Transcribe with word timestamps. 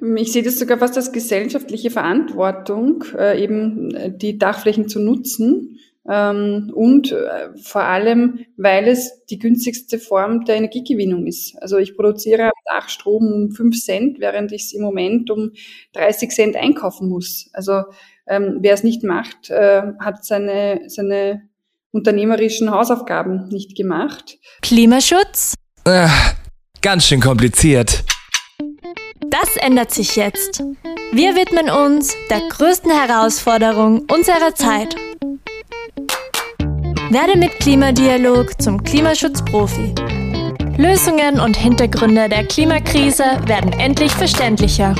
Ich 0.00 0.32
sehe 0.32 0.42
das 0.42 0.58
sogar 0.58 0.78
fast 0.78 0.96
als 0.96 1.12
gesellschaftliche 1.12 1.90
Verantwortung, 1.90 3.04
äh, 3.16 3.42
eben 3.42 3.94
äh, 3.94 4.16
die 4.16 4.38
Dachflächen 4.38 4.88
zu 4.88 5.00
nutzen. 5.00 5.78
Ähm, 6.08 6.70
und 6.74 7.12
äh, 7.12 7.50
vor 7.62 7.82
allem, 7.82 8.40
weil 8.56 8.88
es 8.88 9.24
die 9.26 9.38
günstigste 9.38 9.98
Form 9.98 10.44
der 10.46 10.56
Energiegewinnung 10.56 11.26
ist. 11.26 11.54
Also 11.60 11.76
ich 11.76 11.96
produziere 11.96 12.44
am 12.44 12.52
Dach 12.64 12.88
Strom 12.88 13.30
um 13.32 13.50
5 13.50 13.78
Cent, 13.78 14.20
während 14.20 14.52
ich 14.52 14.64
es 14.64 14.72
im 14.72 14.82
Moment 14.82 15.30
um 15.30 15.52
30 15.92 16.30
Cent 16.30 16.56
einkaufen 16.56 17.08
muss. 17.08 17.50
Also 17.52 17.82
ähm, 18.26 18.58
wer 18.60 18.72
es 18.74 18.84
nicht 18.84 19.02
macht, 19.04 19.50
äh, 19.50 19.82
hat 19.98 20.24
seine, 20.24 20.82
seine 20.86 21.42
unternehmerischen 21.90 22.70
Hausaufgaben 22.70 23.48
nicht 23.48 23.76
gemacht. 23.76 24.38
Klimaschutz? 24.62 25.54
Äh, 25.84 26.08
ganz 26.80 27.06
schön 27.06 27.20
kompliziert. 27.20 28.04
Das 29.40 29.56
ändert 29.56 29.92
sich 29.92 30.16
jetzt. 30.16 30.64
Wir 31.12 31.36
widmen 31.36 31.70
uns 31.70 32.16
der 32.28 32.40
größten 32.48 32.90
Herausforderung 32.90 34.04
unserer 34.12 34.54
Zeit. 34.54 34.96
Werde 37.10 37.38
mit 37.38 37.52
Klimadialog 37.60 38.60
zum 38.60 38.82
Klimaschutzprofi. 38.82 39.94
Lösungen 40.76 41.38
und 41.38 41.56
Hintergründe 41.56 42.28
der 42.28 42.46
Klimakrise 42.46 43.24
werden 43.46 43.72
endlich 43.74 44.12
verständlicher. 44.12 44.96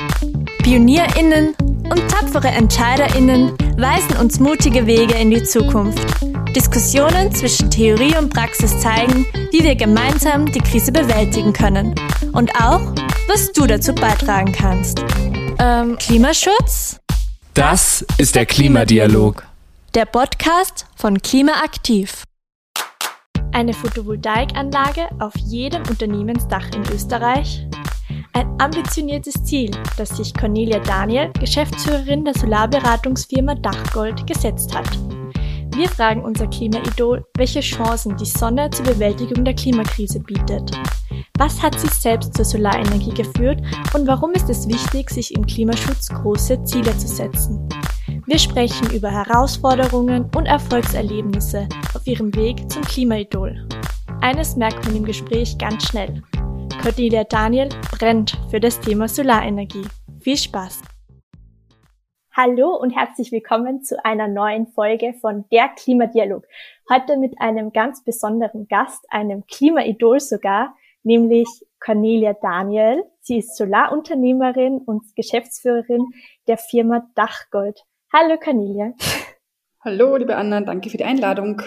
PionierInnen 0.63 1.55
und 1.91 2.09
tapfere 2.09 2.49
EntscheiderInnen 2.49 3.53
weisen 3.77 4.17
uns 4.19 4.39
mutige 4.39 4.87
Wege 4.87 5.15
in 5.15 5.31
die 5.33 5.43
Zukunft. 5.43 6.28
Diskussionen 6.55 7.31
zwischen 7.33 7.71
Theorie 7.71 8.17
und 8.17 8.33
Praxis 8.33 8.79
zeigen, 8.81 9.27
wie 9.53 9.63
wir 9.63 9.77
gemeinsam 9.77 10.51
die 10.51 10.61
Krise 10.61 10.91
bewältigen 10.91 11.53
können. 11.53 11.95
Und 12.33 12.55
auch, 12.57 12.81
was 13.29 13.53
du 13.53 13.67
dazu 13.67 13.95
beitragen 13.95 14.53
kannst. 14.53 15.05
Ähm, 15.59 15.97
Klimaschutz? 15.99 16.99
Das 17.55 18.05
ist 18.17 18.35
der 18.35 18.47
Klimadialog. 18.47 19.47
Der 19.95 20.07
Podcast 20.07 20.87
von 20.97 21.21
Klimaaktiv. 21.21 22.25
Eine 23.53 23.75
Photovoltaikanlage 23.75 25.09
auf 25.19 25.35
jedem 25.37 25.83
Unternehmensdach 25.89 26.71
in 26.75 26.83
Österreich? 26.95 27.67
Ein 28.33 28.61
ambitioniertes 28.61 29.35
Ziel, 29.45 29.71
das 29.97 30.11
sich 30.11 30.33
Cornelia 30.33 30.79
Daniel, 30.79 31.31
Geschäftsführerin 31.41 32.25
der 32.25 32.35
Solarberatungsfirma 32.35 33.55
Dachgold, 33.57 34.27
gesetzt 34.27 34.75
hat. 34.75 34.89
Wir 35.75 35.89
fragen 35.89 36.23
unser 36.25 36.47
Klimaidol, 36.49 37.25
welche 37.37 37.61
Chancen 37.61 38.17
die 38.17 38.27
Sonne 38.27 38.71
zur 38.71 38.85
Bewältigung 38.85 39.45
der 39.45 39.55
Klimakrise 39.55 40.21
bietet. 40.21 40.71
Was 41.39 41.63
hat 41.63 41.79
sie 41.79 41.89
selbst 41.89 42.35
zur 42.35 42.45
Solarenergie 42.45 43.15
geführt 43.15 43.61
und 43.95 44.07
warum 44.07 44.33
ist 44.33 44.51
es 44.51 44.67
wichtig, 44.69 45.11
sich 45.11 45.35
im 45.35 45.47
Klimaschutz 45.47 46.09
große 46.09 46.65
Ziele 46.65 46.97
zu 46.97 47.07
setzen? 47.07 47.69
Wir 48.27 48.39
sprechen 48.39 48.91
über 48.91 49.11
Herausforderungen 49.11 50.29
und 50.37 50.47
Erfolgserlebnisse 50.47 51.69
auf 51.95 52.07
ihrem 52.07 52.35
Weg 52.35 52.71
zum 52.71 52.83
Klimaidol. 52.83 53.67
Eines 54.21 54.57
merkt 54.57 54.85
man 54.85 54.97
im 54.97 55.05
Gespräch 55.05 55.57
ganz 55.59 55.85
schnell. 55.85 56.23
Cordelia 56.83 57.25
Daniel 57.25 57.69
brennt 57.99 58.39
für 58.51 58.61
das 58.61 58.81
Thema 58.81 59.09
Solarenergie. 59.09 59.85
Viel 60.21 60.37
Spaß! 60.37 60.81
Hallo 62.41 62.77
und 62.77 62.91
herzlich 62.91 63.33
willkommen 63.33 63.83
zu 63.83 64.05
einer 64.05 64.29
neuen 64.29 64.69
Folge 64.69 65.13
von 65.21 65.45
Der 65.51 65.71
Klimadialog. 65.71 66.45
Heute 66.89 67.17
mit 67.17 67.41
einem 67.41 67.73
ganz 67.73 68.05
besonderen 68.05 68.69
Gast, 68.69 69.05
einem 69.09 69.45
Klimaidol 69.49 70.21
sogar, 70.21 70.77
nämlich 71.03 71.49
Cornelia 71.81 72.35
Daniel. 72.41 73.03
Sie 73.23 73.39
ist 73.39 73.57
Solarunternehmerin 73.57 74.79
und 74.79 75.17
Geschäftsführerin 75.17 76.13
der 76.47 76.59
Firma 76.59 77.11
Dachgold. 77.17 77.83
Hallo 78.13 78.39
Cornelia. 78.39 78.93
Hallo, 79.81 80.17
liebe 80.17 80.37
Anna, 80.37 80.61
danke 80.61 80.91
für 80.91 80.97
die 80.97 81.07
Einladung. 81.07 81.61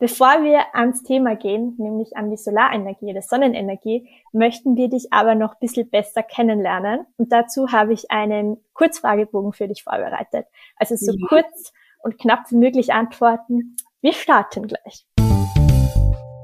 Bevor 0.00 0.44
wir 0.44 0.76
ans 0.76 1.02
Thema 1.02 1.34
gehen, 1.34 1.74
nämlich 1.76 2.16
an 2.16 2.30
die 2.30 2.36
Solarenergie 2.36 3.06
oder 3.06 3.20
Sonnenenergie, 3.20 4.08
möchten 4.32 4.76
wir 4.76 4.88
dich 4.88 5.12
aber 5.12 5.34
noch 5.34 5.54
ein 5.54 5.60
bisschen 5.60 5.90
besser 5.90 6.22
kennenlernen. 6.22 7.04
Und 7.16 7.32
dazu 7.32 7.72
habe 7.72 7.94
ich 7.94 8.08
einen 8.08 8.58
Kurzfragebogen 8.74 9.52
für 9.52 9.66
dich 9.66 9.82
vorbereitet. 9.82 10.46
Also 10.76 10.94
so 10.94 11.10
ja. 11.10 11.26
kurz 11.28 11.72
und 11.98 12.16
knapp 12.16 12.48
wie 12.50 12.56
möglich 12.56 12.92
antworten. 12.92 13.76
Wir 14.00 14.12
starten 14.12 14.68
gleich. 14.68 15.04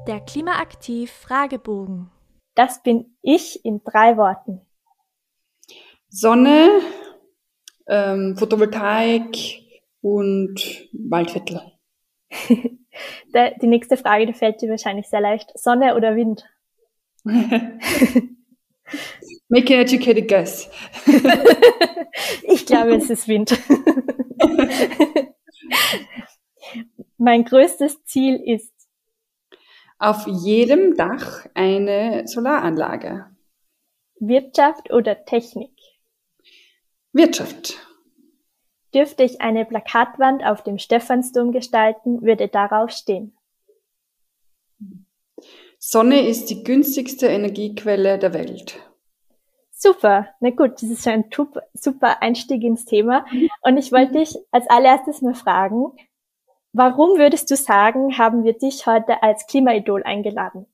Der 0.05 0.19
Klimaaktiv 0.19 1.11
Fragebogen. 1.11 2.11
Das 2.55 2.83
bin 2.83 3.15
ich 3.21 3.63
in 3.63 3.81
drei 3.85 4.17
Worten. 4.17 4.59
Sonne, 6.09 6.81
ähm, 7.87 8.35
Photovoltaik 8.37 9.37
und 10.01 10.89
Waldviertel. 10.91 11.61
die 13.61 13.67
nächste 13.67 13.97
Frage, 13.97 14.25
die 14.25 14.33
fällt 14.33 14.61
dir 14.61 14.69
wahrscheinlich 14.69 15.07
sehr 15.07 15.21
leicht. 15.21 15.51
Sonne 15.57 15.95
oder 15.95 16.15
Wind? 16.15 16.45
Make 19.49 19.73
an 19.73 19.81
educated 19.81 20.27
guess. 20.27 20.69
ich 22.43 22.65
glaube, 22.65 22.95
es 22.95 23.09
ist 23.09 23.27
Wind. 23.27 23.57
mein 27.17 27.45
größtes 27.45 28.03
Ziel 28.05 28.35
ist 28.35 28.73
auf 29.97 30.27
jedem 30.27 30.95
Dach 30.95 31.45
eine 31.53 32.27
Solaranlage. 32.27 33.25
Wirtschaft 34.19 34.91
oder 34.91 35.25
Technik? 35.25 35.71
Wirtschaft. 37.13 37.79
Dürfte 38.95 39.23
ich 39.23 39.41
eine 39.41 39.65
Plakatwand 39.65 40.43
auf 40.45 40.63
dem 40.63 40.77
Stephansdom 40.79 41.51
gestalten, 41.51 42.21
würde 42.21 42.47
darauf 42.47 42.91
stehen. 42.91 43.37
Sonne 45.77 46.27
ist 46.27 46.49
die 46.49 46.63
günstigste 46.63 47.27
Energiequelle 47.27 48.17
der 48.17 48.33
Welt. 48.33 48.79
Super, 49.69 50.29
na 50.39 50.49
gut, 50.51 50.81
das 50.81 50.83
ist 50.83 51.03
schon 51.03 51.13
ein 51.13 51.29
super 51.73 52.21
Einstieg 52.21 52.63
ins 52.63 52.85
Thema. 52.85 53.25
Und 53.61 53.77
ich 53.77 53.91
wollte 53.91 54.13
dich 54.13 54.35
als 54.51 54.67
allererstes 54.69 55.21
mal 55.21 55.35
fragen, 55.35 55.91
warum 56.71 57.19
würdest 57.19 57.51
du 57.51 57.57
sagen, 57.57 58.17
haben 58.17 58.45
wir 58.45 58.53
dich 58.53 58.87
heute 58.87 59.21
als 59.21 59.45
Klimaidol 59.45 60.03
eingeladen? 60.03 60.67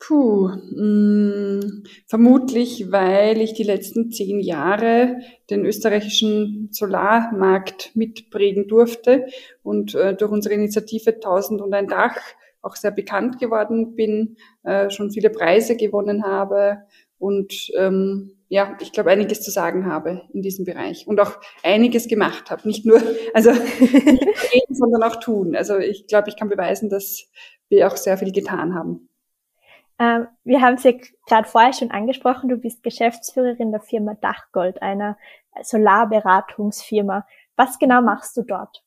Puh, 0.00 0.48
mh, 0.48 1.60
mm, 1.60 1.82
vermutlich, 2.06 2.90
weil 2.90 3.38
ich 3.42 3.52
die 3.52 3.64
letzten 3.64 4.10
zehn 4.10 4.40
Jahre 4.40 5.18
den 5.50 5.66
österreichischen 5.66 6.70
Solarmarkt 6.72 7.94
mitprägen 7.94 8.66
durfte 8.66 9.26
und 9.62 9.94
äh, 9.94 10.16
durch 10.16 10.32
unsere 10.32 10.54
Initiative 10.54 11.10
1000 11.10 11.60
und 11.60 11.74
ein 11.74 11.86
Dach 11.86 12.16
auch 12.62 12.76
sehr 12.76 12.92
bekannt 12.92 13.38
geworden 13.38 13.94
bin, 13.94 14.36
äh, 14.62 14.88
schon 14.88 15.10
viele 15.10 15.28
Preise 15.28 15.76
gewonnen 15.76 16.24
habe 16.24 16.78
und 17.18 17.70
ähm, 17.76 18.38
ja, 18.48 18.78
ich 18.80 18.92
glaube, 18.92 19.10
einiges 19.10 19.42
zu 19.42 19.50
sagen 19.50 19.84
habe 19.84 20.22
in 20.32 20.40
diesem 20.40 20.64
Bereich 20.64 21.06
und 21.06 21.20
auch 21.20 21.38
einiges 21.62 22.08
gemacht 22.08 22.50
habe. 22.50 22.66
Nicht 22.66 22.86
nur, 22.86 23.00
also 23.34 23.50
nicht 23.52 23.92
nur 23.92 24.34
reden, 24.52 24.74
sondern 24.74 25.02
auch 25.02 25.16
tun. 25.16 25.54
Also 25.54 25.76
ich 25.76 26.06
glaube, 26.06 26.30
ich 26.30 26.36
kann 26.36 26.48
beweisen, 26.48 26.88
dass 26.88 27.28
wir 27.68 27.86
auch 27.86 27.96
sehr 27.96 28.16
viel 28.16 28.32
getan 28.32 28.74
haben. 28.74 29.09
Ähm, 30.00 30.28
wir 30.44 30.62
haben 30.62 30.78
ja 30.78 30.92
gerade 31.26 31.46
vorher 31.46 31.74
schon 31.74 31.90
angesprochen, 31.90 32.48
du 32.48 32.56
bist 32.56 32.82
Geschäftsführerin 32.82 33.70
der 33.70 33.82
Firma 33.82 34.14
Dachgold, 34.14 34.80
einer 34.82 35.18
Solarberatungsfirma. 35.62 37.26
Was 37.56 37.78
genau 37.78 38.00
machst 38.00 38.36
du 38.38 38.42
dort? 38.42 38.82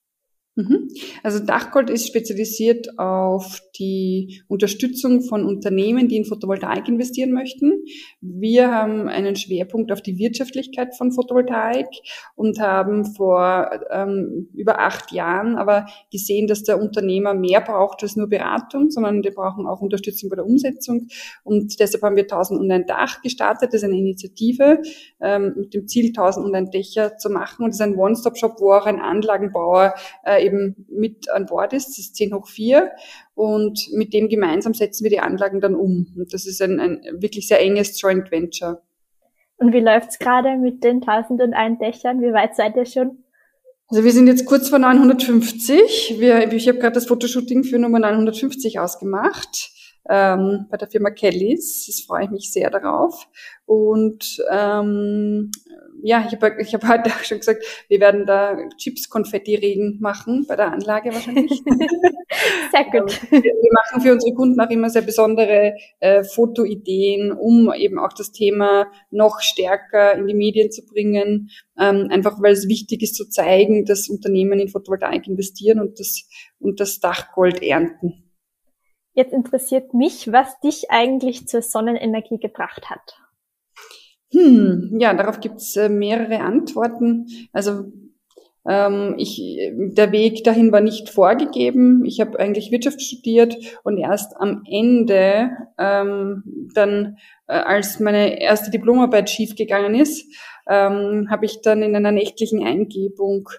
Mhm. 0.56 0.90
Also 1.24 1.40
Dachgold 1.40 1.90
ist 1.90 2.08
spezialisiert 2.08 3.00
auf 3.00 3.60
die 3.80 4.44
Unterstützung 4.48 5.22
von 5.22 5.46
Unternehmen, 5.46 6.08
die 6.08 6.18
in 6.18 6.26
Photovoltaik 6.26 6.88
investieren 6.88 7.32
möchten. 7.32 7.84
Wir 8.22 8.72
haben 8.72 9.10
einen 9.10 9.36
Schwerpunkt 9.36 9.92
auf 9.92 10.02
die 10.02 10.20
Wirtschaftlichkeit 10.20 10.96
von 10.96 11.12
Photovoltaik 11.12 11.88
und 12.36 12.60
haben 12.60 13.16
vor 13.16 13.72
ähm, 13.90 14.50
über 14.54 14.80
acht 14.80 15.12
Jahren 15.12 15.56
aber 15.56 15.88
gesehen, 16.12 16.46
dass 16.46 16.62
der 16.62 16.80
Unternehmer 16.80 17.34
mehr 17.34 17.62
braucht 17.62 18.04
als 18.04 18.16
nur 18.16 18.30
Beratung, 18.30 18.92
sondern 18.92 19.24
wir 19.24 19.34
brauchen 19.34 19.66
auch 19.66 19.82
Unterstützung 19.82 20.30
bei 20.30 20.36
der 20.36 20.46
Umsetzung. 20.46 21.08
Und 21.44 21.80
deshalb 21.80 22.04
haben 22.04 22.16
wir 22.16 22.24
1000 22.24 22.60
und 22.60 22.70
ein 22.70 22.86
Dach 22.86 23.24
gestartet. 23.24 23.74
Das 23.74 23.82
ist 23.82 23.86
eine 23.86 23.98
Initiative 23.98 24.84
ähm, 25.20 25.54
mit 25.56 25.74
dem 25.74 25.88
Ziel, 25.88 26.08
1000 26.08 26.46
und 26.46 26.54
ein 26.54 26.70
Dächer 26.70 27.18
zu 27.18 27.32
machen. 27.32 27.64
Und 27.64 27.70
das 27.70 27.78
ist 27.78 27.82
ein 27.82 27.96
One-Stop-Shop, 27.96 28.58
wo 28.60 28.74
auch 28.74 28.86
ein 28.86 29.00
Anlagenbauer 29.00 29.96
äh, 30.24 30.43
eben 30.44 30.86
mit 30.90 31.30
an 31.30 31.46
Bord 31.46 31.74
ist, 31.74 31.90
das 31.90 32.00
ist 32.00 32.16
10 32.16 32.34
hoch 32.34 32.48
4 32.48 32.92
und 33.36 33.80
mit 33.94 34.14
dem 34.14 34.30
gemeinsam 34.30 34.74
setzen 34.74 35.04
wir 35.04 35.10
die 35.10 35.20
Anlagen 35.20 35.62
dann 35.62 35.76
um. 35.76 36.14
Und 36.18 36.34
das 36.34 36.46
ist 36.46 36.62
ein, 36.62 36.80
ein 36.80 37.02
wirklich 37.14 37.48
sehr 37.48 37.62
enges 37.62 38.00
Joint 38.00 38.32
Venture. 38.32 38.82
Und 39.58 39.74
wie 39.74 39.80
läuft's 39.80 40.20
gerade 40.20 40.58
mit 40.58 40.84
den 40.84 41.02
1001 41.02 41.80
Dächern? 41.80 42.22
Wie 42.22 42.34
weit 42.34 42.56
seid 42.56 42.76
ihr 42.76 42.86
schon? 42.86 43.24
Also 43.88 44.04
wir 44.04 44.12
sind 44.12 44.28
jetzt 44.28 44.46
kurz 44.46 44.70
vor 44.70 44.80
950. 44.80 46.16
Wir, 46.20 46.52
ich 46.52 46.68
habe 46.68 46.80
gerade 46.80 46.94
das 46.94 47.06
Fotoshooting 47.06 47.64
für 47.64 47.80
Nummer 47.80 48.00
950 48.00 48.80
ausgemacht. 48.80 49.73
Ähm, 50.10 50.68
bei 50.70 50.78
der 50.78 50.90
Firma 50.90 51.12
Kellys. 51.12 51.86
Das 51.88 52.02
freue 52.02 52.26
ich 52.26 52.30
mich 52.30 52.52
sehr 52.52 52.70
darauf. 52.70 53.28
Und 53.66 54.44
ähm, 54.52 55.52
ja, 56.02 56.26
ich 56.28 56.34
habe 56.34 56.58
ich 56.62 56.74
hab 56.74 56.84
heute 56.88 57.10
auch 57.10 57.24
schon 57.24 57.40
gesagt, 57.40 57.64
wir 57.88 58.00
werden 58.00 58.26
da 58.26 58.58
Chips-Konfetti-Regen 58.78 60.00
machen 60.02 60.46
bei 60.48 60.56
der 60.58 60.72
Anlage 60.72 61.14
wahrscheinlich. 61.14 61.52
sehr 62.72 62.84
gut. 62.92 63.20
Ähm, 63.32 63.42
wir 63.42 63.72
machen 63.72 64.02
für 64.02 64.12
unsere 64.12 64.36
Kunden 64.36 64.60
auch 64.60 64.70
immer 64.70 64.90
sehr 64.90 65.02
besondere 65.02 65.74
äh, 66.00 66.24
Fotoideen, 66.24 67.32
um 67.32 67.74
eben 67.74 68.00
auch 68.00 68.14
das 68.14 68.32
Thema 68.32 68.88
noch 69.12 69.40
stärker 69.40 70.14
in 70.16 70.28
die 70.28 70.34
Medien 70.34 70.72
zu 70.72 70.86
bringen. 70.86 71.50
Ähm, 71.80 72.08
einfach 72.12 72.42
weil 72.42 72.54
es 72.54 72.68
wichtig 72.68 73.02
ist 73.02 73.16
zu 73.16 73.30
zeigen, 73.30 73.86
dass 73.86 74.10
Unternehmen 74.10 74.60
in 74.60 74.68
Photovoltaik 74.68 75.28
investieren 75.28 75.80
und 75.80 76.00
das, 76.00 76.28
und 76.60 76.82
das 76.82 77.00
Dachgold 77.00 77.64
ernten. 77.64 78.23
Jetzt 79.14 79.34
interessiert 79.34 79.94
mich, 79.94 80.32
was 80.32 80.60
dich 80.62 80.90
eigentlich 80.90 81.48
zur 81.48 81.62
Sonnenenergie 81.62 82.40
gebracht 82.40 82.90
hat. 82.90 83.18
Hm, 84.32 84.98
ja, 85.00 85.14
darauf 85.14 85.40
gibt's 85.40 85.76
äh, 85.76 85.90
mehrere 85.90 86.40
Antworten. 86.40 87.28
Also 87.52 87.92
ähm, 88.68 89.16
ich, 89.18 89.60
der 89.72 90.12
Weg 90.12 90.44
dahin 90.44 90.72
war 90.72 90.82
nicht 90.82 91.10
vorgegeben. 91.10 92.06
Ich 92.06 92.22
habe 92.22 92.40
eigentlich 92.40 92.72
Wirtschaft 92.72 93.02
studiert 93.02 93.56
und 93.84 93.98
erst 93.98 94.36
am 94.38 94.64
Ende, 94.70 95.52
ähm, 95.78 96.70
dann 96.74 97.18
äh, 97.48 97.54
als 97.54 98.00
meine 98.00 98.42
erste 98.42 98.72
Diplomarbeit 98.72 99.30
schiefgegangen 99.30 99.96
ist, 99.96 100.26
ähm, 100.68 101.28
habe 101.30 101.46
ich 101.46 101.62
dann 101.62 101.84
in 101.84 101.96
einer 101.96 102.12
nächtlichen 102.12 102.64
Eingebung 102.64 103.50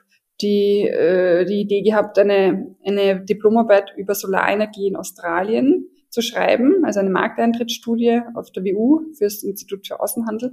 die, 0.44 0.87
äh, 0.87 1.44
die 1.44 1.62
Idee 1.62 1.82
gehabt, 1.82 2.19
eine, 2.19 2.76
eine 2.85 3.25
Diplomarbeit 3.25 3.94
über 3.96 4.14
Solarenergie 4.14 4.88
in 4.88 4.96
Australien 4.96 5.88
zu 6.11 6.23
schreiben, 6.23 6.85
also 6.85 7.00
eine 7.00 7.11
Markteintrittsstudie 7.11 8.20
auf 8.35 8.52
der 8.52 8.64
WU 8.64 9.00
fürs 9.17 9.43
Institut 9.43 9.87
für 9.87 10.00
Außenhandel. 10.00 10.52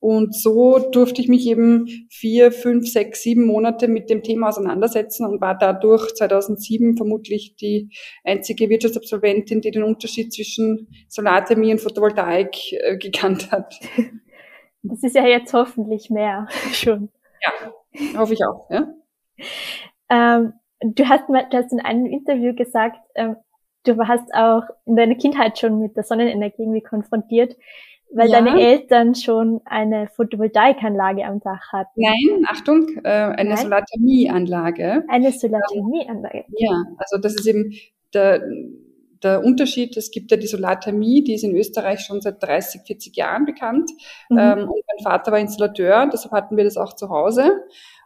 Und 0.00 0.34
so 0.34 0.80
durfte 0.90 1.22
ich 1.22 1.28
mich 1.28 1.46
eben 1.46 1.86
vier, 2.10 2.50
fünf, 2.50 2.88
sechs, 2.88 3.22
sieben 3.22 3.46
Monate 3.46 3.86
mit 3.86 4.10
dem 4.10 4.24
Thema 4.24 4.48
auseinandersetzen 4.48 5.24
und 5.24 5.40
war 5.40 5.56
dadurch 5.56 6.12
2007 6.14 6.96
vermutlich 6.96 7.54
die 7.54 7.88
einzige 8.24 8.68
Wirtschaftsabsolventin, 8.68 9.60
die 9.60 9.70
den 9.70 9.84
Unterschied 9.84 10.32
zwischen 10.32 10.88
Solarthermie 11.08 11.70
und 11.70 11.80
Photovoltaik 11.80 12.72
äh, 12.72 12.96
gekannt 12.98 13.52
hat. 13.52 13.78
Das 14.82 15.04
ist 15.04 15.14
ja 15.14 15.24
jetzt 15.24 15.52
hoffentlich 15.52 16.10
mehr 16.10 16.48
schon. 16.72 17.08
Ja, 17.40 18.18
hoffe 18.18 18.34
ich 18.34 18.40
auch. 18.44 18.68
Ja. 18.70 18.92
Ähm, 20.08 20.52
du, 20.82 21.08
hast 21.08 21.28
mal, 21.28 21.46
du 21.50 21.56
hast 21.56 21.72
in 21.72 21.80
einem 21.80 22.06
Interview 22.06 22.54
gesagt, 22.54 22.98
ähm, 23.14 23.36
du 23.84 23.96
hast 24.06 24.32
auch 24.34 24.64
in 24.84 24.96
deiner 24.96 25.14
Kindheit 25.14 25.58
schon 25.58 25.78
mit 25.80 25.96
der 25.96 26.04
Sonnenenergie 26.04 26.62
irgendwie 26.62 26.82
konfrontiert, 26.82 27.56
weil 28.14 28.28
ja. 28.30 28.40
deine 28.40 28.60
Eltern 28.60 29.14
schon 29.14 29.60
eine 29.64 30.08
Photovoltaikanlage 30.08 31.24
am 31.24 31.40
Dach 31.40 31.72
hatten. 31.72 32.00
Nein, 32.00 32.44
Achtung, 32.48 32.88
äh, 33.04 33.08
eine 33.08 33.50
Nein? 33.50 33.58
Solarthermieanlage. 33.58 35.04
Eine 35.08 35.32
Solarthermieanlage. 35.32 36.44
Ja, 36.58 36.84
also 36.98 37.18
das 37.18 37.34
ist 37.34 37.46
eben 37.46 37.72
der, 38.12 38.42
der 39.22 39.42
Unterschied. 39.42 39.96
Es 39.96 40.10
gibt 40.10 40.30
ja 40.30 40.36
die 40.36 40.46
Solarthermie, 40.46 41.24
die 41.24 41.34
ist 41.34 41.44
in 41.44 41.56
Österreich 41.56 42.00
schon 42.00 42.20
seit 42.20 42.42
30, 42.42 42.82
40 42.86 43.16
Jahren 43.16 43.46
bekannt. 43.46 43.90
Mhm. 44.28 44.38
Ähm, 44.38 44.58
und 44.68 44.82
mein 44.86 45.04
Vater 45.04 45.32
war 45.32 45.38
Installateur, 45.38 46.08
deshalb 46.12 46.32
hatten 46.32 46.56
wir 46.56 46.64
das 46.64 46.76
auch 46.76 46.94
zu 46.94 47.08
Hause. 47.08 47.62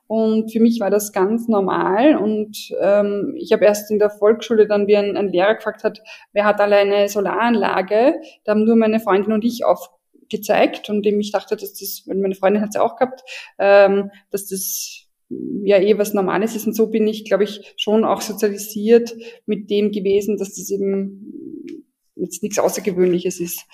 Und 0.07 0.53
für 0.53 0.61
mich 0.61 0.79
war 0.81 0.91
das 0.91 1.13
ganz 1.13 1.49
normal. 1.49 2.17
Und 2.17 2.73
ähm, 2.81 3.35
ich 3.37 3.53
habe 3.53 3.65
erst 3.65 3.91
in 3.91 3.99
der 3.99 4.11
Volksschule 4.11 4.67
dann, 4.67 4.87
wie 4.87 4.97
ein, 4.97 5.17
ein 5.17 5.29
Lehrer 5.29 5.57
gefragt 5.57 5.85
hat, 5.85 6.01
wer 6.33 6.45
hat 6.45 6.61
alle 6.61 6.77
eine 6.77 7.09
Solaranlage, 7.09 8.15
da 8.45 8.53
haben 8.53 8.65
nur 8.65 8.77
meine 8.77 9.01
Freundin 9.01 9.33
und 9.33 9.45
ich 9.45 9.65
aufgezeigt. 9.65 10.89
Und 10.89 11.05
dem 11.05 11.19
ich 11.21 11.33
dachte, 11.33 11.57
dass 11.57 11.75
das, 11.75 12.05
meine 12.07 12.35
Freundin 12.35 12.63
hat 12.63 12.71
es 12.71 12.81
auch 12.81 12.97
gehabt, 12.97 13.23
ähm, 13.59 14.11
dass 14.31 14.47
das 14.47 15.07
ja 15.29 15.79
eh 15.79 15.99
was 15.99 16.15
Normales 16.15 16.55
ist. 16.55 16.67
Und 16.67 16.75
so 16.75 16.89
bin 16.89 17.09
ich, 17.09 17.25
glaube 17.25 17.45
ich, 17.45 17.75
schon 17.77 18.05
auch 18.05 18.21
sozialisiert 18.21 19.15
mit 19.45 19.71
dem 19.71 19.91
gewesen, 19.91 20.37
dass 20.37 20.55
das 20.55 20.71
eben 20.71 21.83
jetzt 22.15 22.43
nichts 22.43 22.59
Außergewöhnliches 22.59 23.41
ist. 23.41 23.67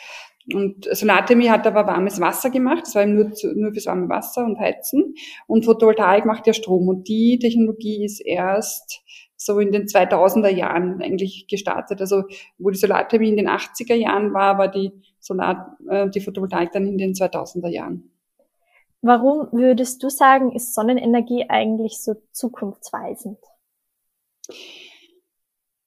Und 0.52 0.88
Solarthermie 0.90 1.50
hat 1.50 1.66
aber 1.66 1.86
warmes 1.86 2.20
Wasser 2.20 2.50
gemacht, 2.50 2.82
das 2.82 2.94
war 2.94 3.02
eben 3.02 3.14
nur, 3.14 3.32
zu, 3.32 3.52
nur 3.54 3.72
fürs 3.72 3.86
warme 3.86 4.08
Wasser 4.08 4.44
und 4.44 4.58
Heizen. 4.58 5.14
Und 5.46 5.64
Photovoltaik 5.64 6.24
macht 6.24 6.46
ja 6.46 6.52
Strom. 6.52 6.88
Und 6.88 7.08
die 7.08 7.38
Technologie 7.38 8.04
ist 8.04 8.20
erst 8.20 9.02
so 9.36 9.58
in 9.58 9.72
den 9.72 9.86
2000er 9.86 10.48
Jahren 10.48 11.00
eigentlich 11.02 11.46
gestartet. 11.48 12.00
Also 12.00 12.24
wo 12.58 12.70
die 12.70 12.78
Solarthermie 12.78 13.28
in 13.28 13.36
den 13.36 13.48
80er 13.48 13.94
Jahren 13.94 14.32
war, 14.32 14.58
war 14.58 14.68
die 14.68 14.92
Solar, 15.20 15.76
äh, 15.88 16.08
die 16.10 16.20
Photovoltaik 16.20 16.72
dann 16.72 16.86
in 16.86 16.98
den 16.98 17.12
2000er 17.12 17.68
Jahren. 17.68 18.10
Warum 19.00 19.48
würdest 19.52 20.02
du 20.02 20.10
sagen, 20.10 20.52
ist 20.52 20.74
Sonnenenergie 20.74 21.46
eigentlich 21.48 22.00
so 22.00 22.14
zukunftsweisend? 22.32 23.38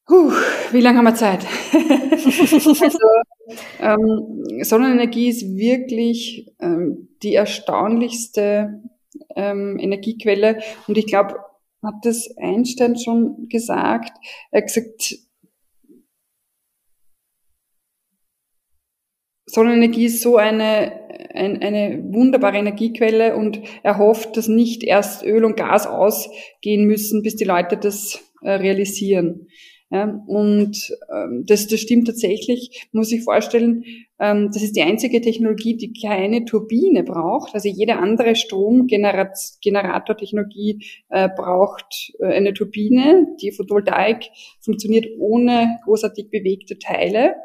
Puh, 0.07 0.31
wie 0.71 0.81
lange 0.81 0.99
haben 0.99 1.05
wir 1.05 1.15
Zeit? 1.15 1.45
also, 1.73 2.99
ähm, 3.79 4.63
Sonnenenergie 4.63 5.29
ist 5.29 5.43
wirklich 5.55 6.53
ähm, 6.59 7.09
die 7.23 7.33
erstaunlichste 7.33 8.83
ähm, 9.35 9.79
Energiequelle 9.79 10.61
und 10.87 10.97
ich 10.97 11.07
glaube, 11.07 11.39
hat 11.83 11.95
das 12.03 12.29
Einstein 12.37 12.97
schon 12.97 13.47
gesagt. 13.49 14.11
Er 14.51 14.61
hat 14.61 14.67
gesagt, 14.67 15.15
Sonnenenergie 19.47 20.05
ist 20.05 20.21
so 20.21 20.37
eine, 20.37 21.31
ein, 21.33 21.61
eine 21.61 22.03
wunderbare 22.11 22.57
Energiequelle 22.57 23.35
und 23.35 23.61
er 23.83 23.97
hofft, 23.97 24.37
dass 24.37 24.47
nicht 24.47 24.83
erst 24.83 25.23
Öl 25.23 25.45
und 25.45 25.55
Gas 25.57 25.87
ausgehen 25.87 26.85
müssen, 26.85 27.23
bis 27.23 27.35
die 27.35 27.43
Leute 27.43 27.77
das 27.77 28.19
äh, 28.41 28.51
realisieren. 28.51 29.47
Ja, 29.95 30.21
und 30.27 30.93
ähm, 31.09 31.45
das, 31.47 31.65
das 31.67 31.79
stimmt 31.79 32.07
tatsächlich, 32.07 32.85
muss 32.91 33.13
ich 33.13 33.23
vorstellen, 33.23 33.85
ähm, 34.19 34.49
das 34.53 34.61
ist 34.61 34.75
die 34.75 34.81
einzige 34.81 35.21
Technologie, 35.21 35.77
die 35.77 35.93
keine 35.93 36.43
Turbine 36.43 37.03
braucht. 37.03 37.55
Also 37.55 37.69
jede 37.69 37.95
andere 37.95 38.35
Stromgeneratortechnologie 38.35 40.85
äh, 41.09 41.29
braucht 41.33 42.11
äh, 42.19 42.25
eine 42.25 42.53
Turbine. 42.53 43.25
Die 43.41 43.53
Photovoltaik 43.53 44.25
funktioniert 44.59 45.05
ohne 45.17 45.79
großartig 45.85 46.29
bewegte 46.29 46.77
Teile. 46.77 47.35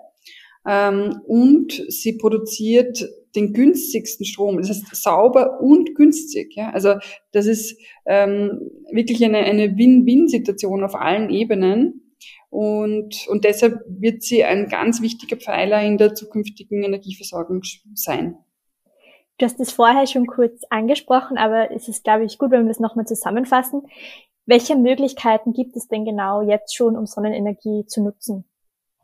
Ähm, 0.68 1.20
und 1.28 1.84
sie 1.86 2.18
produziert 2.18 3.08
den 3.36 3.52
günstigsten 3.52 4.26
Strom. 4.26 4.56
Das 4.56 4.70
heißt 4.70 4.92
sauber 4.96 5.60
und 5.60 5.94
günstig. 5.94 6.56
Ja? 6.56 6.70
Also 6.70 6.94
das 7.30 7.46
ist 7.46 7.78
ähm, 8.06 8.72
wirklich 8.90 9.24
eine, 9.24 9.38
eine 9.38 9.78
Win-Win-Situation 9.78 10.82
auf 10.82 10.96
allen 10.96 11.30
Ebenen. 11.30 12.09
Und, 12.50 13.26
und 13.28 13.44
deshalb 13.44 13.80
wird 13.86 14.22
sie 14.22 14.44
ein 14.44 14.68
ganz 14.68 15.00
wichtiger 15.00 15.36
Pfeiler 15.36 15.82
in 15.82 15.98
der 15.98 16.14
zukünftigen 16.14 16.82
Energieversorgung 16.82 17.62
sein. 17.94 18.36
Du 19.38 19.46
hast 19.46 19.60
es 19.60 19.72
vorher 19.72 20.06
schon 20.06 20.26
kurz 20.26 20.64
angesprochen, 20.68 21.38
aber 21.38 21.70
es 21.70 21.88
ist, 21.88 22.04
glaube 22.04 22.24
ich, 22.24 22.36
gut, 22.36 22.50
wenn 22.50 22.64
wir 22.64 22.72
es 22.72 22.80
nochmal 22.80 23.06
zusammenfassen. 23.06 23.82
Welche 24.44 24.76
Möglichkeiten 24.76 25.52
gibt 25.52 25.76
es 25.76 25.88
denn 25.88 26.04
genau 26.04 26.42
jetzt 26.42 26.74
schon, 26.74 26.96
um 26.96 27.06
Sonnenenergie 27.06 27.86
zu 27.86 28.02
nutzen? 28.02 28.44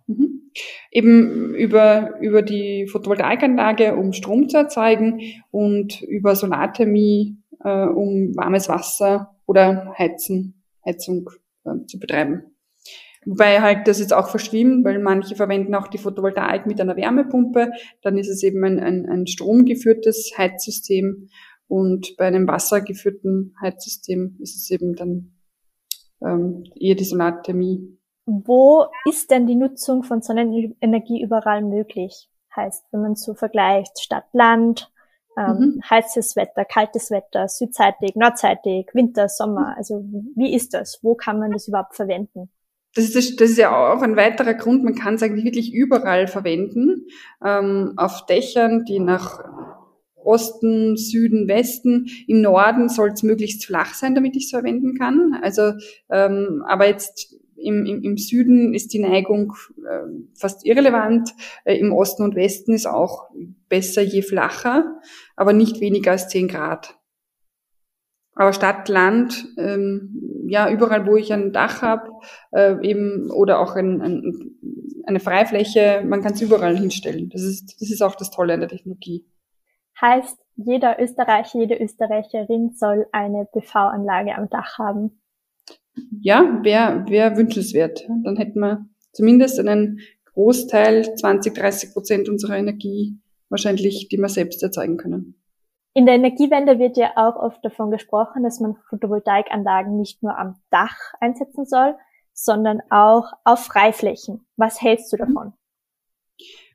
Mhm. 0.06 0.50
Eben 0.90 1.54
über, 1.54 2.18
über 2.20 2.42
die 2.42 2.86
Photovoltaikanlage, 2.88 3.96
um 3.96 4.12
Strom 4.12 4.48
zu 4.48 4.58
erzeugen 4.58 5.20
und 5.50 6.02
über 6.02 6.34
Solarthermie, 6.34 7.38
äh, 7.64 7.86
um 7.86 8.36
warmes 8.36 8.68
Wasser 8.68 9.36
oder 9.46 9.94
Heizen, 9.96 10.62
Heizung 10.84 11.30
äh, 11.64 11.86
zu 11.86 11.98
betreiben. 11.98 12.55
Wobei 13.26 13.60
halt 13.60 13.88
das 13.88 13.98
jetzt 13.98 14.14
auch 14.14 14.28
verschwimmt, 14.28 14.84
weil 14.84 15.00
manche 15.00 15.34
verwenden 15.34 15.74
auch 15.74 15.88
die 15.88 15.98
Photovoltaik 15.98 16.64
mit 16.66 16.80
einer 16.80 16.96
Wärmepumpe. 16.96 17.72
Dann 18.02 18.18
ist 18.18 18.28
es 18.28 18.44
eben 18.44 18.64
ein, 18.64 18.78
ein, 18.78 19.06
ein 19.06 19.26
stromgeführtes 19.26 20.32
Heizsystem. 20.38 21.28
Und 21.66 22.16
bei 22.16 22.26
einem 22.26 22.46
wassergeführten 22.46 23.56
Heizsystem 23.60 24.36
ist 24.38 24.54
es 24.54 24.70
eben 24.70 24.94
dann 24.94 25.32
ähm, 26.24 26.62
eher 26.78 26.94
die 26.94 27.04
Solarthermie. 27.04 27.98
Wo 28.26 28.86
ist 29.08 29.32
denn 29.32 29.48
die 29.48 29.56
Nutzung 29.56 30.04
von 30.04 30.22
Sonnenenergie 30.22 31.20
überall 31.20 31.62
möglich? 31.62 32.28
Heißt, 32.54 32.84
wenn 32.92 33.02
man 33.02 33.16
so 33.16 33.34
vergleicht, 33.34 34.00
Stadt, 34.00 34.26
Land, 34.32 34.92
ähm, 35.36 35.58
mhm. 35.58 35.80
heißes 35.90 36.36
Wetter, 36.36 36.64
kaltes 36.64 37.10
Wetter, 37.10 37.48
südseitig, 37.48 38.14
nordseitig, 38.14 38.88
Winter, 38.94 39.28
Sommer. 39.28 39.74
Also 39.76 40.04
wie 40.36 40.54
ist 40.54 40.74
das? 40.74 41.00
Wo 41.02 41.16
kann 41.16 41.40
man 41.40 41.50
das 41.50 41.66
überhaupt 41.66 41.96
verwenden? 41.96 42.50
Das 42.96 43.14
ist, 43.14 43.40
das 43.40 43.50
ist 43.50 43.58
ja 43.58 43.94
auch 43.94 44.02
ein 44.02 44.16
weiterer 44.16 44.54
Grund, 44.54 44.82
man 44.82 44.94
kann 44.94 45.14
es 45.14 45.22
eigentlich 45.22 45.44
wirklich 45.44 45.72
überall 45.72 46.26
verwenden. 46.26 47.06
Ähm, 47.44 47.92
auf 47.96 48.26
Dächern, 48.26 48.84
die 48.84 49.00
nach 49.00 49.44
Osten, 50.16 50.96
Süden, 50.96 51.46
Westen. 51.46 52.08
Im 52.26 52.40
Norden 52.40 52.88
soll 52.88 53.10
es 53.10 53.22
möglichst 53.22 53.64
flach 53.64 53.94
sein, 53.94 54.14
damit 54.14 54.34
ich 54.34 54.44
es 54.44 54.50
verwenden 54.50 54.98
kann. 54.98 55.38
Also, 55.40 55.72
ähm, 56.10 56.64
aber 56.66 56.88
jetzt 56.88 57.36
im, 57.56 57.86
im, 57.86 58.02
im 58.02 58.16
Süden 58.16 58.74
ist 58.74 58.92
die 58.92 58.98
Neigung 58.98 59.54
äh, 59.78 60.06
fast 60.34 60.66
irrelevant. 60.66 61.30
Äh, 61.64 61.76
Im 61.78 61.92
Osten 61.92 62.22
und 62.22 62.34
Westen 62.34 62.72
ist 62.72 62.86
auch 62.86 63.30
besser 63.68 64.02
je 64.02 64.22
flacher, 64.22 65.00
aber 65.36 65.52
nicht 65.52 65.80
weniger 65.80 66.12
als 66.12 66.28
10 66.28 66.48
Grad. 66.48 66.96
Aber 68.36 68.52
Stadt, 68.52 68.88
Land, 68.88 69.48
ähm, 69.56 70.44
ja, 70.46 70.70
überall, 70.70 71.06
wo 71.06 71.16
ich 71.16 71.32
ein 71.32 71.52
Dach 71.52 71.80
habe, 71.80 72.10
äh, 72.52 72.76
eben, 72.86 73.30
oder 73.30 73.58
auch 73.60 73.74
ein, 73.76 74.02
ein, 74.02 74.56
eine 75.06 75.20
Freifläche, 75.20 76.02
man 76.06 76.22
kann 76.22 76.34
es 76.34 76.42
überall 76.42 76.76
hinstellen. 76.76 77.30
Das 77.30 77.42
ist, 77.42 77.80
das 77.80 77.90
ist 77.90 78.02
auch 78.02 78.14
das 78.14 78.30
Tolle 78.30 78.52
an 78.52 78.60
der 78.60 78.68
Technologie. 78.68 79.24
Heißt, 80.00 80.38
jeder 80.56 81.00
Österreicher, 81.00 81.58
jede 81.58 81.76
Österreicherin 81.76 82.72
soll 82.74 83.06
eine 83.10 83.46
PV-Anlage 83.46 84.36
am 84.36 84.50
Dach 84.50 84.78
haben. 84.78 85.18
Ja, 86.20 86.60
wäre 86.62 87.06
wär 87.08 87.38
wünschenswert. 87.38 88.06
Dann 88.22 88.36
hätten 88.36 88.60
wir 88.60 88.86
zumindest 89.12 89.58
einen 89.58 90.00
Großteil, 90.34 91.16
20, 91.16 91.54
30 91.54 91.92
Prozent 91.94 92.28
unserer 92.28 92.58
Energie 92.58 93.18
wahrscheinlich, 93.48 94.08
die 94.08 94.18
wir 94.18 94.28
selbst 94.28 94.62
erzeugen 94.62 94.98
können. 94.98 95.40
In 95.96 96.04
der 96.04 96.16
Energiewende 96.16 96.78
wird 96.78 96.98
ja 96.98 97.12
auch 97.16 97.36
oft 97.36 97.64
davon 97.64 97.90
gesprochen, 97.90 98.42
dass 98.42 98.60
man 98.60 98.76
Photovoltaikanlagen 98.90 99.96
nicht 99.96 100.22
nur 100.22 100.38
am 100.38 100.56
Dach 100.68 101.14
einsetzen 101.20 101.64
soll, 101.64 101.94
sondern 102.34 102.82
auch 102.90 103.32
auf 103.44 103.60
Freiflächen. 103.60 104.46
Was 104.58 104.82
hältst 104.82 105.10
du 105.10 105.16
davon? 105.16 105.54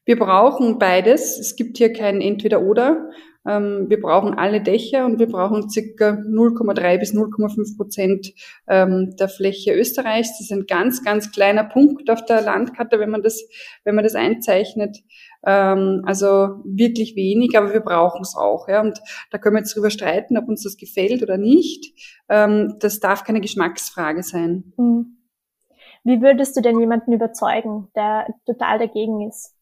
Wir 0.05 0.17
brauchen 0.17 0.79
beides. 0.79 1.37
Es 1.37 1.55
gibt 1.55 1.77
hier 1.77 1.93
kein 1.93 2.19
Entweder-Oder. 2.19 3.11
Ähm, 3.47 3.85
wir 3.89 3.99
brauchen 3.99 4.35
alle 4.35 4.61
Dächer 4.61 5.05
und 5.05 5.19
wir 5.19 5.27
brauchen 5.27 5.69
circa 5.69 6.11
0,3 6.11 6.99
bis 6.99 7.13
0,5 7.13 7.77
Prozent 7.77 8.33
ähm, 8.67 9.15
der 9.19 9.29
Fläche 9.29 9.73
Österreichs. 9.73 10.29
Das 10.37 10.41
ist 10.41 10.51
ein 10.51 10.65
ganz, 10.67 11.03
ganz 11.03 11.31
kleiner 11.31 11.63
Punkt 11.63 12.09
auf 12.09 12.23
der 12.25 12.41
Landkarte, 12.41 12.99
wenn 12.99 13.09
man 13.09 13.23
das, 13.23 13.43
wenn 13.83 13.95
man 13.95 14.03
das 14.03 14.15
einzeichnet. 14.15 14.97
Ähm, 15.43 16.03
also 16.05 16.61
wirklich 16.65 17.15
wenig, 17.15 17.57
aber 17.57 17.73
wir 17.73 17.81
brauchen 17.81 18.21
es 18.21 18.35
auch. 18.35 18.67
Ja. 18.67 18.81
Und 18.81 19.01
da 19.31 19.37
können 19.37 19.55
wir 19.55 19.61
jetzt 19.61 19.75
drüber 19.75 19.89
streiten, 19.89 20.37
ob 20.37 20.47
uns 20.47 20.63
das 20.63 20.77
gefällt 20.77 21.23
oder 21.23 21.37
nicht. 21.37 21.93
Das 22.27 22.99
darf 23.01 23.25
keine 23.25 23.41
Geschmacksfrage 23.41 24.23
sein. 24.23 24.71
Mhm. 24.77 25.17
Wie 26.03 26.21
würdest 26.21 26.57
du 26.57 26.61
denn 26.61 26.79
jemanden 26.79 27.13
überzeugen, 27.13 27.89
der 27.95 28.27
total 28.45 28.79
dagegen 28.79 29.27
ist? 29.27 29.55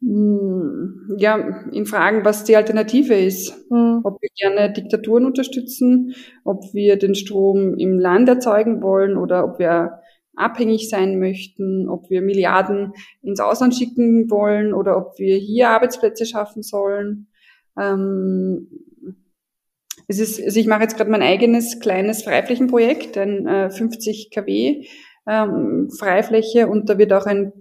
Hm, 0.00 1.16
ja, 1.18 1.64
ihn 1.72 1.86
fragen, 1.86 2.24
was 2.24 2.44
die 2.44 2.56
Alternative 2.56 3.14
ist. 3.14 3.52
Mhm. 3.70 4.00
Ob 4.04 4.22
wir 4.22 4.30
gerne 4.38 4.72
Diktaturen 4.72 5.26
unterstützen, 5.26 6.14
ob 6.44 6.72
wir 6.72 6.96
den 6.96 7.14
Strom 7.14 7.74
im 7.76 7.98
Land 7.98 8.28
erzeugen 8.28 8.80
wollen 8.80 9.16
oder 9.16 9.44
ob 9.44 9.58
wir 9.58 10.00
abhängig 10.36 10.88
sein 10.88 11.18
möchten, 11.18 11.88
ob 11.88 12.10
wir 12.10 12.22
Milliarden 12.22 12.92
ins 13.22 13.40
Ausland 13.40 13.74
schicken 13.74 14.30
wollen 14.30 14.72
oder 14.72 14.96
ob 14.96 15.18
wir 15.18 15.36
hier 15.36 15.70
Arbeitsplätze 15.70 16.26
schaffen 16.26 16.62
sollen. 16.62 17.26
Ähm, 17.76 18.68
es 20.06 20.20
ist, 20.20 20.40
also 20.40 20.60
ich 20.60 20.68
mache 20.68 20.82
jetzt 20.82 20.96
gerade 20.96 21.10
mein 21.10 21.22
eigenes 21.22 21.80
kleines 21.80 22.22
Freiflächenprojekt, 22.22 23.18
ein 23.18 23.46
äh, 23.46 23.70
50 23.70 24.30
kW 24.32 24.84
ähm, 25.28 25.90
Freifläche 25.90 26.68
und 26.68 26.88
da 26.88 26.96
wird 26.98 27.12
auch 27.12 27.26
ein 27.26 27.52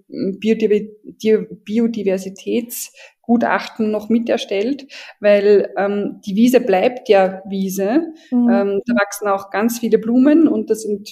Biodiversitätsgutachten 1.20 3.92
noch 3.92 4.10
mit 4.10 4.30
erstellt, 4.30 4.88
weil 5.20 5.74
ähm, 5.78 6.22
die 6.26 6.36
Wiese 6.36 6.62
bleibt 6.62 7.10
ja 7.10 7.42
Wiese. 7.48 8.14
Mhm. 8.32 8.50
Ähm, 8.50 8.82
da 8.86 8.96
wachsen 8.96 9.28
auch 9.28 9.50
ganz 9.50 9.80
viele 9.80 9.98
Blumen 9.98 10.48
und 10.48 10.70
das 10.70 10.84
sind 10.84 11.10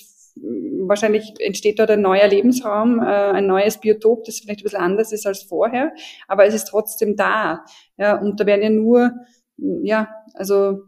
wahrscheinlich 0.88 1.34
entsteht 1.40 1.80
dort 1.80 1.92
ein 1.92 2.02
neuer 2.02 2.28
Lebensraum, 2.28 3.00
äh, 3.00 3.06
ein 3.06 3.48
neues 3.48 3.80
Biotop, 3.80 4.26
das 4.26 4.40
vielleicht 4.40 4.62
ein 4.62 4.64
bisschen 4.64 4.82
anders 4.82 5.12
ist 5.12 5.26
als 5.26 5.44
vorher, 5.44 5.94
aber 6.28 6.46
es 6.46 6.54
ist 6.54 6.66
trotzdem 6.66 7.16
da. 7.16 7.64
Ja, 7.98 8.20
und 8.20 8.40
da 8.40 8.46
werden 8.46 8.64
ja 8.64 8.70
nur, 8.70 9.12
ja, 9.58 10.10
also 10.34 10.80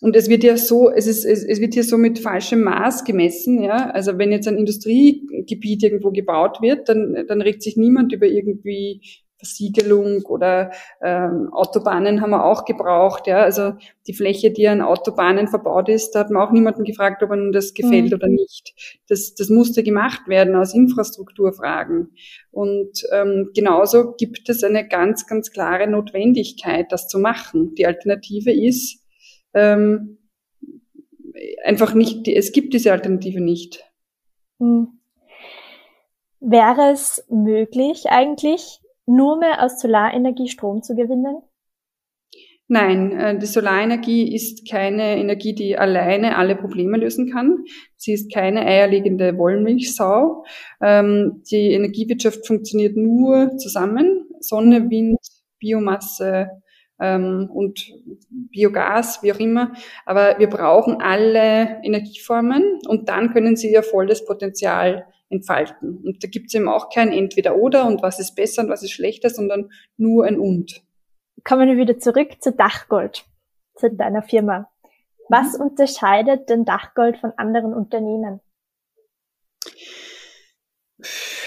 und 0.00 0.16
es 0.16 0.28
wird 0.28 0.44
ja 0.44 0.56
so, 0.56 0.90
es 0.90 1.06
ist, 1.06 1.24
es, 1.24 1.44
es 1.44 1.60
wird 1.60 1.74
hier 1.74 1.84
so 1.84 1.98
mit 1.98 2.18
falschem 2.18 2.62
Maß 2.62 3.04
gemessen, 3.04 3.62
ja. 3.62 3.90
Also 3.90 4.18
wenn 4.18 4.32
jetzt 4.32 4.48
ein 4.48 4.56
Industriegebiet 4.56 5.82
irgendwo 5.82 6.10
gebaut 6.10 6.62
wird, 6.62 6.88
dann, 6.88 7.24
dann 7.28 7.42
regt 7.42 7.62
sich 7.62 7.76
niemand 7.76 8.12
über 8.12 8.26
irgendwie 8.26 9.02
Versiegelung 9.40 10.22
oder 10.26 10.70
ähm, 11.02 11.48
Autobahnen 11.52 12.20
haben 12.20 12.30
wir 12.30 12.44
auch 12.44 12.64
gebraucht. 12.64 13.26
Ja? 13.26 13.42
Also 13.42 13.72
die 14.06 14.12
Fläche, 14.12 14.50
die 14.50 14.68
an 14.68 14.82
Autobahnen 14.82 15.48
verbaut 15.48 15.88
ist, 15.88 16.12
da 16.12 16.20
hat 16.20 16.30
man 16.30 16.42
auch 16.42 16.52
niemanden 16.52 16.84
gefragt, 16.84 17.22
ob 17.22 17.30
einem 17.30 17.52
das 17.52 17.74
gefällt 17.74 18.10
mhm. 18.10 18.14
oder 18.14 18.28
nicht. 18.28 19.00
Das, 19.08 19.34
das 19.34 19.48
musste 19.48 19.82
gemacht 19.82 20.28
werden 20.28 20.54
aus 20.54 20.74
Infrastrukturfragen. 20.74 22.10
Und 22.50 23.02
ähm, 23.12 23.50
genauso 23.54 24.12
gibt 24.12 24.48
es 24.48 24.62
eine 24.62 24.86
ganz, 24.86 25.26
ganz 25.26 25.50
klare 25.50 25.86
Notwendigkeit, 25.86 26.86
das 26.90 27.08
zu 27.08 27.18
machen. 27.18 27.74
Die 27.76 27.86
Alternative 27.86 28.52
ist, 28.52 28.99
ähm, 29.54 30.18
einfach 31.64 31.94
nicht, 31.94 32.28
es 32.28 32.52
gibt 32.52 32.74
diese 32.74 32.92
Alternative 32.92 33.40
nicht. 33.40 33.84
Hm. 34.58 35.00
Wäre 36.40 36.92
es 36.92 37.24
möglich 37.28 38.06
eigentlich, 38.08 38.80
nur 39.06 39.38
mehr 39.38 39.62
aus 39.62 39.80
Solarenergie 39.80 40.48
Strom 40.48 40.82
zu 40.82 40.94
gewinnen? 40.94 41.42
Nein, 42.72 43.10
äh, 43.18 43.36
die 43.36 43.46
Solarenergie 43.46 44.32
ist 44.32 44.70
keine 44.70 45.18
Energie, 45.18 45.56
die 45.56 45.76
alleine 45.76 46.38
alle 46.38 46.54
Probleme 46.54 46.98
lösen 46.98 47.28
kann. 47.28 47.64
Sie 47.96 48.12
ist 48.12 48.32
keine 48.32 48.64
eierlegende 48.64 49.36
Wollmilchsau. 49.36 50.44
Ähm, 50.80 51.42
die 51.50 51.72
Energiewirtschaft 51.72 52.46
funktioniert 52.46 52.96
nur 52.96 53.56
zusammen. 53.56 54.24
Sonne, 54.38 54.88
Wind, 54.88 55.18
Biomasse, 55.58 56.62
ähm, 57.00 57.48
und 57.52 57.92
Biogas, 58.30 59.22
wie 59.22 59.32
auch 59.32 59.38
immer. 59.38 59.72
Aber 60.04 60.38
wir 60.38 60.48
brauchen 60.48 61.00
alle 61.00 61.80
Energieformen 61.82 62.80
und 62.86 63.08
dann 63.08 63.32
können 63.32 63.56
sie 63.56 63.72
ihr 63.72 63.82
volles 63.82 64.24
Potenzial 64.24 65.06
entfalten. 65.30 65.98
Und 66.04 66.22
da 66.22 66.28
gibt 66.28 66.48
es 66.48 66.54
eben 66.54 66.68
auch 66.68 66.90
kein 66.90 67.12
Entweder-Oder 67.12 67.86
und 67.86 68.02
was 68.02 68.20
ist 68.20 68.34
besser 68.34 68.62
und 68.62 68.68
was 68.68 68.82
ist 68.82 68.92
schlechter, 68.92 69.30
sondern 69.30 69.70
nur 69.96 70.26
ein 70.26 70.38
Und. 70.38 70.82
Kommen 71.44 71.68
wir 71.68 71.76
wieder 71.76 71.98
zurück 71.98 72.42
zu 72.42 72.52
Dachgold, 72.52 73.24
zu 73.76 73.90
deiner 73.90 74.22
Firma. 74.22 74.68
Was 75.28 75.56
mhm. 75.56 75.66
unterscheidet 75.66 76.50
denn 76.50 76.64
Dachgold 76.64 77.16
von 77.16 77.32
anderen 77.36 77.72
Unternehmen? 77.72 78.40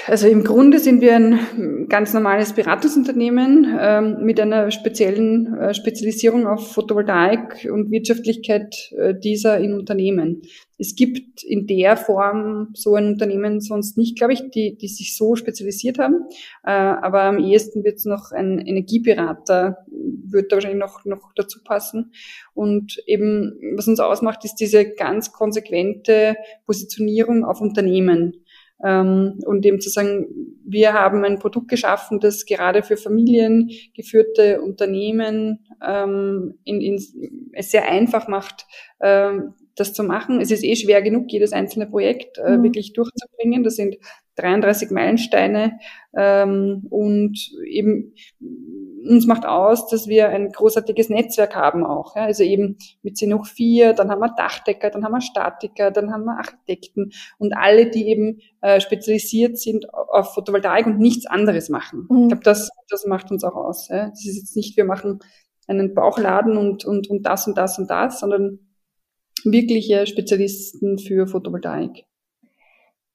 Also 0.08 0.28
im 0.28 0.44
Grunde 0.44 0.80
sind 0.80 1.00
wir 1.02 1.16
ein 1.16 1.88
ganz 1.88 2.14
normales 2.14 2.54
Beratungsunternehmen 2.54 3.78
ähm, 3.80 4.18
mit 4.22 4.40
einer 4.40 4.70
speziellen 4.70 5.56
äh, 5.58 5.74
Spezialisierung 5.74 6.46
auf 6.46 6.74
Photovoltaik 6.74 7.70
und 7.72 7.90
Wirtschaftlichkeit 7.90 8.92
äh, 8.98 9.14
dieser 9.18 9.60
in 9.60 9.74
Unternehmen. 9.74 10.42
Es 10.78 10.96
gibt 10.96 11.44
in 11.44 11.68
der 11.68 11.96
Form 11.96 12.72
so 12.74 12.96
ein 12.96 13.14
Unternehmen 13.14 13.62
sonst 13.62 13.98
nicht, 13.98 14.18
glaube 14.18 14.34
ich, 14.34 14.50
die, 14.50 14.78
die 14.78 14.90
sich 14.90 15.16
so 15.16 15.38
spezialisiert 15.38 16.00
haben. 16.00 16.26
Äh, 16.66 16.72
aber 16.72 17.24
am 17.24 17.40
ehesten 17.40 17.86
wird 17.86 17.96
es 17.96 18.06
noch 18.06 18.32
ein 18.32 18.60
Energieberater, 18.60 19.86
wird 19.88 20.52
da 20.52 20.58
wahrscheinlich 20.58 20.82
noch, 20.82 21.06
noch 21.06 21.32
dazu 21.36 21.64
passen. 21.64 22.12
Und 22.54 23.02
eben, 23.06 23.58
was 23.78 23.88
uns 23.88 24.02
ausmacht, 24.02 24.44
ist 24.44 24.56
diese 24.56 24.84
ganz 24.84 25.32
konsequente 25.32 26.36
Positionierung 26.66 27.46
auf 27.46 27.62
Unternehmen. 27.62 28.43
Ähm, 28.84 29.40
und 29.46 29.66
eben 29.66 29.82
zu 29.82 29.90
sagen, 29.90 30.28
wir 30.66 30.94
haben 30.94 31.24
ein 31.24 31.40
Produkt 31.40 31.70
geschaffen, 31.70 32.20
das 32.20 32.46
gerade 32.46 32.84
für 32.84 32.98
familiengeführte 32.98 34.62
Unternehmen 34.62 35.66
ähm, 35.86 36.56
in, 36.64 36.82
in, 36.82 36.96
es 37.54 37.72
sehr 37.72 37.90
einfach 37.90 38.28
macht, 38.28 38.66
ähm, 39.02 39.54
das 39.76 39.94
zu 39.94 40.04
machen. 40.04 40.40
Es 40.40 40.52
ist 40.52 40.64
eh 40.64 40.76
schwer 40.76 41.02
genug, 41.02 41.32
jedes 41.32 41.52
einzelne 41.52 41.88
Projekt 41.88 42.38
äh, 42.38 42.58
mhm. 42.58 42.64
wirklich 42.64 42.94
durchzubringen. 42.94 43.64
Das 43.64 43.76
sind 43.76 43.98
33 44.36 44.90
Meilensteine 44.92 45.80
ähm, 46.16 46.88
und 46.90 47.38
eben 47.68 48.14
uns 49.08 49.28
macht 49.28 49.46
aus, 49.46 49.88
dass 49.90 50.08
wir 50.08 50.30
ein 50.30 50.50
großartiges 50.50 51.10
Netzwerk 51.10 51.56
haben 51.56 51.86
auch. 51.86 52.16
Ja? 52.16 52.24
Also 52.24 52.44
eben 52.44 52.78
mit 53.02 53.18
CNOC 53.18 53.48
4, 53.48 53.94
dann 53.94 54.10
haben 54.10 54.22
wir 54.22 54.34
Dachdecker, 54.36 54.90
dann 54.90 55.04
haben 55.04 55.12
wir 55.12 55.22
Statiker, 55.22 55.92
dann 55.92 56.12
haben 56.12 56.26
wir 56.26 56.38
Architekten 56.38 57.12
und 57.38 57.56
alle, 57.56 57.90
die 57.90 58.08
eben 58.08 58.40
äh, 58.62 58.80
spezialisiert 58.80 59.58
sind 59.58 59.94
auf 59.94 60.34
Photovoltaik 60.34 60.86
und 60.86 61.00
nichts 61.00 61.26
anderes 61.26 61.70
machen. 61.70 62.08
Mhm. 62.10 62.22
Ich 62.24 62.28
glaube, 62.30 62.44
das, 62.44 62.70
das 62.90 63.06
macht 63.06 63.32
uns 63.32 63.44
auch 63.44 63.56
aus. 63.56 63.90
Ja? 63.90 64.10
Das 64.10 64.26
ist 64.26 64.38
jetzt 64.38 64.56
nicht, 64.56 64.78
wir 64.78 64.86
machen 64.86 65.20
einen 65.68 65.94
Bauchladen 65.94 66.58
und, 66.58 66.86
und, 66.86 67.10
und 67.10 67.24
das 67.24 67.48
und 67.48 67.58
das 67.58 67.78
und 67.80 67.90
das, 67.90 68.20
sondern 68.20 68.60
wirkliche 69.44 70.08
Spezialisten 70.08 70.98
für 70.98 71.28
Photovoltaik. 71.28 72.06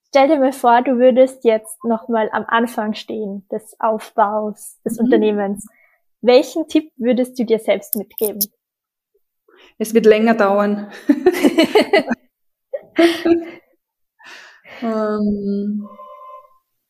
Stell 0.08 0.28
dir 0.28 0.38
mal 0.38 0.52
vor, 0.52 0.82
du 0.82 0.98
würdest 0.98 1.44
jetzt 1.44 1.84
nochmal 1.84 2.30
am 2.32 2.44
Anfang 2.46 2.94
stehen 2.94 3.46
des 3.52 3.76
Aufbaus 3.78 4.80
des 4.84 4.98
mhm. 4.98 5.04
Unternehmens. 5.04 5.66
Welchen 6.20 6.66
Tipp 6.66 6.90
würdest 6.96 7.38
du 7.38 7.44
dir 7.44 7.58
selbst 7.58 7.94
mitgeben? 7.94 8.40
Es 9.78 9.94
wird 9.94 10.06
länger 10.06 10.34
dauern. 10.34 10.90
Ähm, 14.82 15.88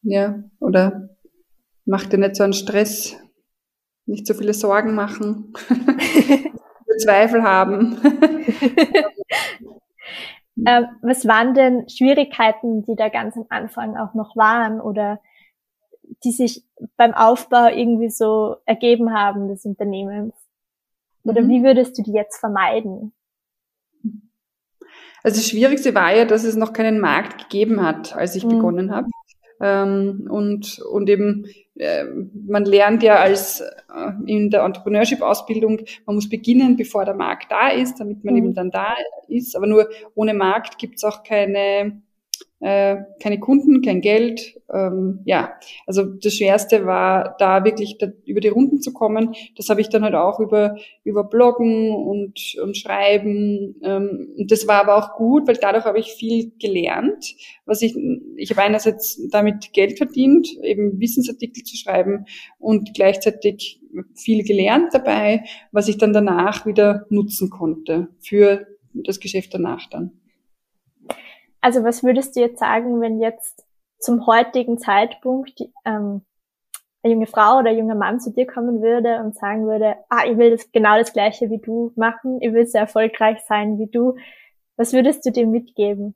ja, 0.03 0.43
oder 0.61 1.09
mach 1.85 2.07
dir 2.07 2.19
nicht 2.19 2.37
so 2.37 2.45
einen 2.45 2.53
Stress, 2.53 3.17
nicht 4.07 4.27
so 4.27 4.35
viele 4.35 4.53
Sorgen 4.55 4.95
machen, 4.95 5.53
Zweifel 6.99 7.43
haben. 7.43 7.99
ähm, 10.67 10.87
was 11.03 11.27
waren 11.27 11.55
denn 11.55 11.89
Schwierigkeiten, 11.89 12.83
die 12.83 12.97
da 12.97 13.09
ganz 13.09 13.37
am 13.37 13.47
Anfang 13.49 13.97
auch 13.97 14.15
noch 14.15 14.37
waren 14.37 14.81
oder 14.81 15.21
die 16.25 16.33
sich 16.33 16.65
beim 16.97 17.15
Aufbau 17.15 17.69
irgendwie 17.69 18.11
so 18.11 18.57
ergeben 18.65 19.13
haben 19.13 19.49
des 19.49 19.65
Unternehmens? 19.65 20.35
Oder 21.25 21.43
mhm. 21.43 21.49
wie 21.49 21.63
würdest 21.63 21.99
du 21.99 22.03
die 22.03 22.13
jetzt 22.13 22.39
vermeiden? 22.39 23.13
Also 25.23 25.39
das 25.39 25.49
Schwierigste 25.49 25.95
war 25.95 26.15
ja, 26.15 26.25
dass 26.25 26.45
es 26.45 26.57
noch 26.57 26.73
keinen 26.73 27.01
Markt 27.01 27.39
gegeben 27.51 27.85
hat, 27.85 28.15
als 28.17 28.35
ich 28.35 28.45
mhm. 28.45 28.51
begonnen 28.51 28.91
habe. 28.91 29.09
Ähm, 29.61 30.29
und, 30.31 30.79
und 30.81 31.09
eben, 31.09 31.47
äh, 31.77 32.05
man 32.47 32.65
lernt 32.65 33.03
ja 33.03 33.17
als 33.17 33.61
äh, 33.61 33.67
in 34.27 34.51
der 34.51 34.63
Entrepreneurship-Ausbildung, 34.63 35.81
man 36.07 36.15
muss 36.17 36.29
beginnen, 36.29 36.77
bevor 36.77 37.05
der 37.05 37.15
Markt 37.15 37.51
da 37.51 37.69
ist, 37.69 37.99
damit 37.99 38.25
man 38.25 38.35
mhm. 38.35 38.39
eben 38.39 38.55
dann 38.55 38.71
da 38.71 38.95
ist. 39.29 39.57
Aber 39.57 39.67
nur 39.67 39.89
ohne 40.15 40.35
Markt 40.35 40.79
gibt 40.79 40.97
es 40.97 41.05
auch 41.05 41.23
keine, 41.23 42.03
äh, 42.61 42.97
keine 43.23 43.39
Kunden, 43.39 43.83
kein 43.83 44.01
Geld. 44.01 44.61
Ähm, 44.73 45.21
ja, 45.25 45.55
also 45.87 46.05
das 46.05 46.35
Schwerste 46.35 46.87
war 46.87 47.37
da 47.39 47.65
wirklich 47.65 47.99
da, 47.99 48.09
über 48.25 48.41
die 48.41 48.49
Runden 48.49 48.81
zu 48.81 48.93
kommen. 48.93 49.35
Das 49.57 49.69
habe 49.69 49.81
ich 49.81 49.89
dann 49.89 50.03
halt 50.03 50.15
auch 50.15 50.41
über 50.41 50.77
über 51.05 51.25
Bloggen 51.25 51.95
und 51.95 52.57
und 52.63 52.77
Schreiben. 52.77 53.77
Ähm, 53.83 54.35
und 54.37 54.51
das 54.51 54.67
war 54.67 54.81
aber 54.81 54.97
auch 54.97 55.17
gut, 55.17 55.47
weil 55.47 55.57
dadurch 55.57 55.85
habe 55.85 56.01
ich 56.01 56.13
viel 56.13 56.53
gelernt. 56.59 57.35
Was 57.65 57.83
ich 57.83 57.97
ich 58.37 58.51
habe 58.51 58.63
einerseits 58.63 59.21
damit 59.31 59.73
Geld 59.73 59.97
verdient, 59.97 60.49
eben 60.63 61.01
Wissensartikel 61.01 61.63
zu 61.63 61.77
schreiben 61.77 62.27
und 62.59 62.93
gleichzeitig 62.95 63.81
viel 64.15 64.45
gelernt 64.45 64.93
dabei, 64.93 65.45
was 65.71 65.89
ich 65.89 65.99
dann 65.99 66.13
danach 66.13 66.67
wieder 66.67 67.07
nutzen 67.09 67.51
konnte 67.51 68.09
für 68.21 68.67
das 68.93 69.21
Geschäft 69.21 69.55
danach 69.55 69.89
dann. 69.89 70.13
Also 71.61 71.85
was 71.85 72.03
würdest 72.03 72.37
du 72.37 72.41
jetzt 72.41 72.59
sagen, 72.59 73.01
wenn 73.01 73.21
jetzt 73.21 73.65
zum 73.99 74.27
heutigen 74.27 74.79
Zeitpunkt 74.79 75.61
ähm, 75.85 76.23
eine 77.03 77.15
junge 77.15 77.27
Frau 77.27 77.59
oder 77.59 77.71
ein 77.71 77.79
junger 77.79 77.95
Mann 77.95 78.21
zu 78.21 78.33
dir 78.33 78.47
kommen 78.47 78.83
würde 78.83 79.21
und 79.23 79.37
sagen 79.37 79.67
würde, 79.67 79.97
ah, 80.09 80.25
ich 80.27 80.37
will 80.37 80.51
das 80.51 80.71
genau 80.73 80.99
das 80.99 81.13
gleiche 81.13 81.51
wie 81.51 81.59
du 81.59 81.93
machen, 81.97 82.39
ich 82.41 82.53
will 82.53 82.67
so 82.67 82.79
erfolgreich 82.79 83.39
sein 83.47 83.79
wie 83.79 83.89
du. 83.89 84.17
Was 84.77 84.93
würdest 84.93 85.25
du 85.27 85.33
dem 85.33 85.51
mitgeben? 85.51 86.15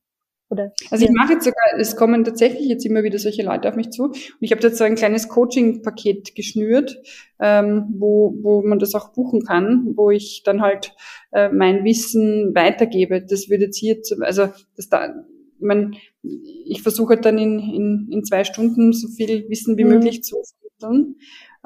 Oder 0.52 0.70
also 0.90 1.06
ich 1.06 1.10
mache 1.12 1.32
jetzt 1.32 1.44
sogar, 1.44 1.62
es 1.78 1.96
kommen 1.96 2.24
tatsächlich 2.24 2.68
jetzt 2.68 2.84
immer 2.84 3.02
wieder 3.02 3.18
solche 3.18 3.42
Leute 3.42 3.70
auf 3.70 3.74
mich 3.74 3.88
zu 3.88 4.04
und 4.04 4.16
ich 4.40 4.52
habe 4.52 4.60
jetzt 4.60 4.76
so 4.76 4.84
ein 4.84 4.96
kleines 4.96 5.28
Coaching-Paket 5.28 6.34
geschnürt, 6.34 6.98
ähm, 7.40 7.86
wo, 7.96 8.34
wo 8.42 8.62
man 8.62 8.78
das 8.78 8.94
auch 8.94 9.14
buchen 9.14 9.44
kann, 9.44 9.94
wo 9.96 10.10
ich 10.10 10.42
dann 10.44 10.60
halt 10.60 10.94
äh, 11.30 11.48
mein 11.48 11.84
Wissen 11.84 12.54
weitergebe. 12.54 13.22
Das 13.22 13.48
würde 13.48 13.64
jetzt 13.64 13.78
hier, 13.78 14.02
zu, 14.02 14.20
also 14.20 14.48
das 14.76 14.90
da, 14.90 15.24
ich, 15.62 15.66
mein, 15.66 15.96
ich 16.22 16.82
versuche 16.82 17.14
halt 17.14 17.24
dann 17.24 17.38
in, 17.38 17.58
in, 17.58 18.08
in 18.10 18.24
zwei 18.24 18.44
Stunden 18.44 18.92
so 18.92 19.08
viel 19.08 19.48
Wissen 19.48 19.76
wie 19.76 19.84
mhm. 19.84 19.90
möglich 19.90 20.22
zu 20.22 20.36
vermitteln. 20.80 21.16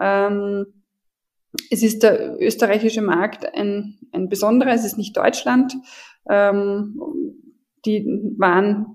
Ähm, 0.00 0.66
es 1.70 1.82
ist 1.82 2.02
der 2.02 2.40
österreichische 2.40 3.00
Markt 3.02 3.46
ein, 3.54 3.98
ein 4.12 4.28
besonderer, 4.28 4.72
es 4.72 4.84
ist 4.84 4.98
nicht 4.98 5.16
Deutschland. 5.16 5.74
Ähm, 6.28 7.00
die 7.86 8.04
waren 8.36 8.86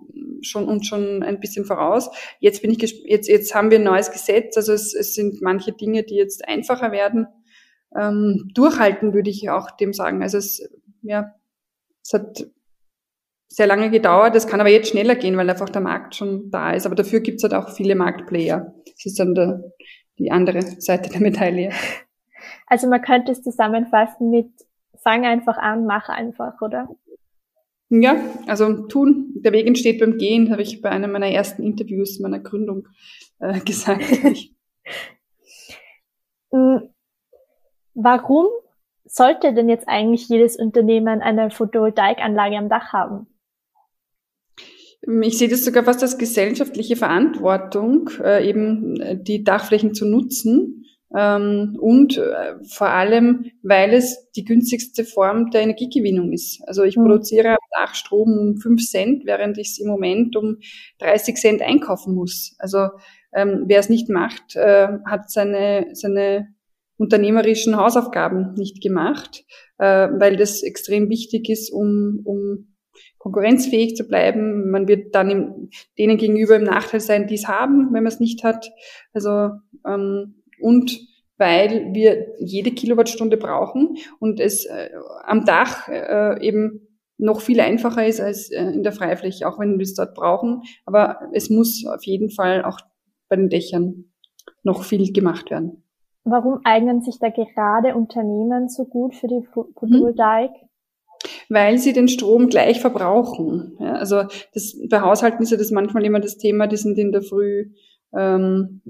schon 0.41 0.65
uns 0.65 0.85
schon 0.85 1.23
ein 1.23 1.39
bisschen 1.39 1.65
voraus. 1.65 2.09
Jetzt 2.39 2.61
bin 2.61 2.71
ich 2.71 3.03
jetzt 3.05 3.27
jetzt 3.27 3.55
haben 3.55 3.71
wir 3.71 3.79
ein 3.79 3.83
neues 3.83 4.11
Gesetz, 4.11 4.57
also 4.57 4.73
es, 4.73 4.93
es 4.93 5.15
sind 5.15 5.41
manche 5.41 5.71
Dinge, 5.71 6.03
die 6.03 6.15
jetzt 6.15 6.47
einfacher 6.47 6.91
werden. 6.91 7.27
Ähm, 7.95 8.51
durchhalten 8.53 9.13
würde 9.13 9.29
ich 9.29 9.49
auch 9.49 9.71
dem 9.71 9.93
sagen. 9.93 10.21
Also 10.21 10.37
es 10.37 10.69
ja, 11.01 11.33
es 12.03 12.13
hat 12.13 12.45
sehr 13.51 13.67
lange 13.67 13.89
gedauert. 13.89 14.33
Das 14.33 14.47
kann 14.47 14.61
aber 14.61 14.69
jetzt 14.69 14.89
schneller 14.89 15.15
gehen, 15.15 15.35
weil 15.35 15.49
einfach 15.49 15.69
der 15.69 15.81
Markt 15.81 16.15
schon 16.15 16.49
da 16.51 16.71
ist. 16.71 16.85
Aber 16.85 16.95
dafür 16.95 17.19
gibt 17.19 17.37
es 17.37 17.43
halt 17.43 17.53
auch 17.53 17.69
viele 17.69 17.95
Marktplayer. 17.95 18.73
Das 18.85 19.05
ist 19.05 19.19
dann 19.19 19.35
der, 19.35 19.61
die 20.17 20.31
andere 20.31 20.61
Seite 20.61 21.09
der 21.09 21.21
Medaille. 21.21 21.71
Also 22.65 22.87
man 22.87 23.01
könnte 23.01 23.33
es 23.33 23.43
zusammenfassen 23.43 24.31
mit 24.31 24.49
fang 25.03 25.25
einfach 25.25 25.57
an, 25.57 25.85
mach 25.85 26.07
einfach, 26.07 26.61
oder? 26.61 26.87
Ja, 27.89 28.15
also 28.47 28.87
tun. 28.87 29.33
Der 29.35 29.51
Weg 29.51 29.67
entsteht 29.67 29.99
beim 29.99 30.17
Gehen, 30.17 30.49
habe 30.49 30.61
ich 30.61 30.81
bei 30.81 30.89
einem 30.89 31.11
meiner 31.11 31.27
ersten 31.27 31.61
Interviews 31.61 32.19
meiner 32.19 32.39
Gründung 32.39 32.87
äh, 33.39 33.59
gesagt. 33.65 34.03
Mm, 36.53 36.89
warum 37.93 38.47
sollte 39.05 39.53
denn 39.53 39.69
jetzt 39.69 39.87
eigentlich 39.87 40.27
jedes 40.27 40.57
Unternehmen 40.57 41.21
eine 41.21 41.49
Photovoltaikanlage 41.49 42.57
am 42.57 42.67
Dach 42.67 42.91
haben? 42.91 43.30
Ich 45.01 45.37
sehe 45.37 45.49
das 45.49 45.65
sogar 45.65 45.83
fast 45.83 46.03
als 46.03 46.17
gesellschaftliche 46.17 46.95
Verantwortung, 46.95 48.09
äh, 48.23 48.47
eben 48.47 48.99
äh, 49.01 49.17
die 49.21 49.43
Dachflächen 49.43 49.93
zu 49.93 50.05
nutzen. 50.05 50.85
Ähm, 51.13 51.75
und 51.79 52.17
äh, 52.17 52.55
vor 52.69 52.89
allem, 52.89 53.51
weil 53.63 53.93
es 53.93 54.31
die 54.31 54.45
günstigste 54.45 55.03
Form 55.03 55.49
der 55.51 55.61
Energiegewinnung 55.61 56.31
ist. 56.31 56.61
Also 56.67 56.83
ich 56.83 56.95
mhm. 56.95 57.03
produziere 57.03 57.49
am 57.49 57.57
Dach 57.71 57.95
Strom 57.95 58.37
um 58.37 58.57
5 58.57 58.87
Cent, 58.87 59.25
während 59.25 59.57
ich 59.57 59.69
es 59.71 59.79
im 59.79 59.87
Moment 59.87 60.35
um 60.37 60.57
30 60.99 61.35
Cent 61.35 61.61
einkaufen 61.61 62.15
muss. 62.15 62.55
Also 62.59 62.89
ähm, 63.33 63.63
wer 63.67 63.79
es 63.79 63.89
nicht 63.89 64.09
macht, 64.09 64.55
äh, 64.55 64.87
hat 65.05 65.29
seine, 65.31 65.87
seine 65.93 66.53
unternehmerischen 66.97 67.75
Hausaufgaben 67.75 68.53
nicht 68.53 68.81
gemacht, 68.81 69.43
äh, 69.79 70.07
weil 70.13 70.37
das 70.37 70.63
extrem 70.63 71.09
wichtig 71.09 71.49
ist, 71.49 71.71
um, 71.71 72.21
um 72.23 72.70
konkurrenzfähig 73.17 73.95
zu 73.95 74.07
bleiben. 74.07 74.71
Man 74.71 74.87
wird 74.87 75.13
dann 75.13 75.29
im, 75.29 75.69
denen 75.97 76.17
gegenüber 76.17 76.55
im 76.55 76.63
Nachteil 76.63 76.99
sein, 76.99 77.27
die 77.27 77.35
es 77.35 77.47
haben, 77.47 77.87
wenn 77.93 78.03
man 78.03 78.07
es 78.07 78.19
nicht 78.19 78.43
hat. 78.43 78.71
Also 79.13 79.51
ähm, 79.85 80.43
und 80.59 80.99
weil 81.37 81.93
wir 81.93 82.27
jede 82.39 82.71
Kilowattstunde 82.71 83.35
brauchen 83.37 83.97
und 84.19 84.39
es 84.39 84.65
äh, 84.65 84.91
am 85.23 85.43
Dach 85.43 85.87
äh, 85.87 86.39
eben 86.45 86.87
noch 87.17 87.41
viel 87.41 87.59
einfacher 87.59 88.05
ist 88.05 88.19
als 88.19 88.51
äh, 88.51 88.63
in 88.63 88.83
der 88.83 88.91
Freifläche, 88.91 89.47
auch 89.47 89.59
wenn 89.59 89.77
wir 89.77 89.83
es 89.83 89.95
dort 89.95 90.13
brauchen. 90.13 90.63
Aber 90.85 91.19
es 91.33 91.49
muss 91.49 91.85
auf 91.85 92.03
jeden 92.03 92.29
Fall 92.29 92.63
auch 92.63 92.79
bei 93.29 93.35
den 93.35 93.49
Dächern 93.49 94.05
noch 94.63 94.83
viel 94.83 95.11
gemacht 95.13 95.49
werden. 95.49 95.83
Warum 96.23 96.61
eignen 96.63 97.01
sich 97.01 97.17
da 97.19 97.29
gerade 97.29 97.95
Unternehmen 97.95 98.69
so 98.69 98.85
gut 98.85 99.15
für 99.15 99.27
die 99.27 99.43
Photovoltaik? 99.51 100.51
Hm 100.51 100.70
weil 101.51 101.77
sie 101.79 101.91
den 101.91 102.07
Strom 102.07 102.47
gleich 102.47 102.79
verbrauchen. 102.79 103.75
Ja, 103.77 103.95
also 103.95 104.23
das, 104.53 104.77
bei 104.89 105.01
Haushalten 105.01 105.43
ist 105.43 105.51
ja 105.51 105.57
das 105.57 105.69
manchmal 105.69 106.05
immer 106.05 106.21
das 106.21 106.37
Thema, 106.37 106.65
die 106.65 106.77
sind 106.77 106.97
in 106.97 107.11
der 107.11 107.21
Früh, 107.21 107.71
ähm, 108.17 108.81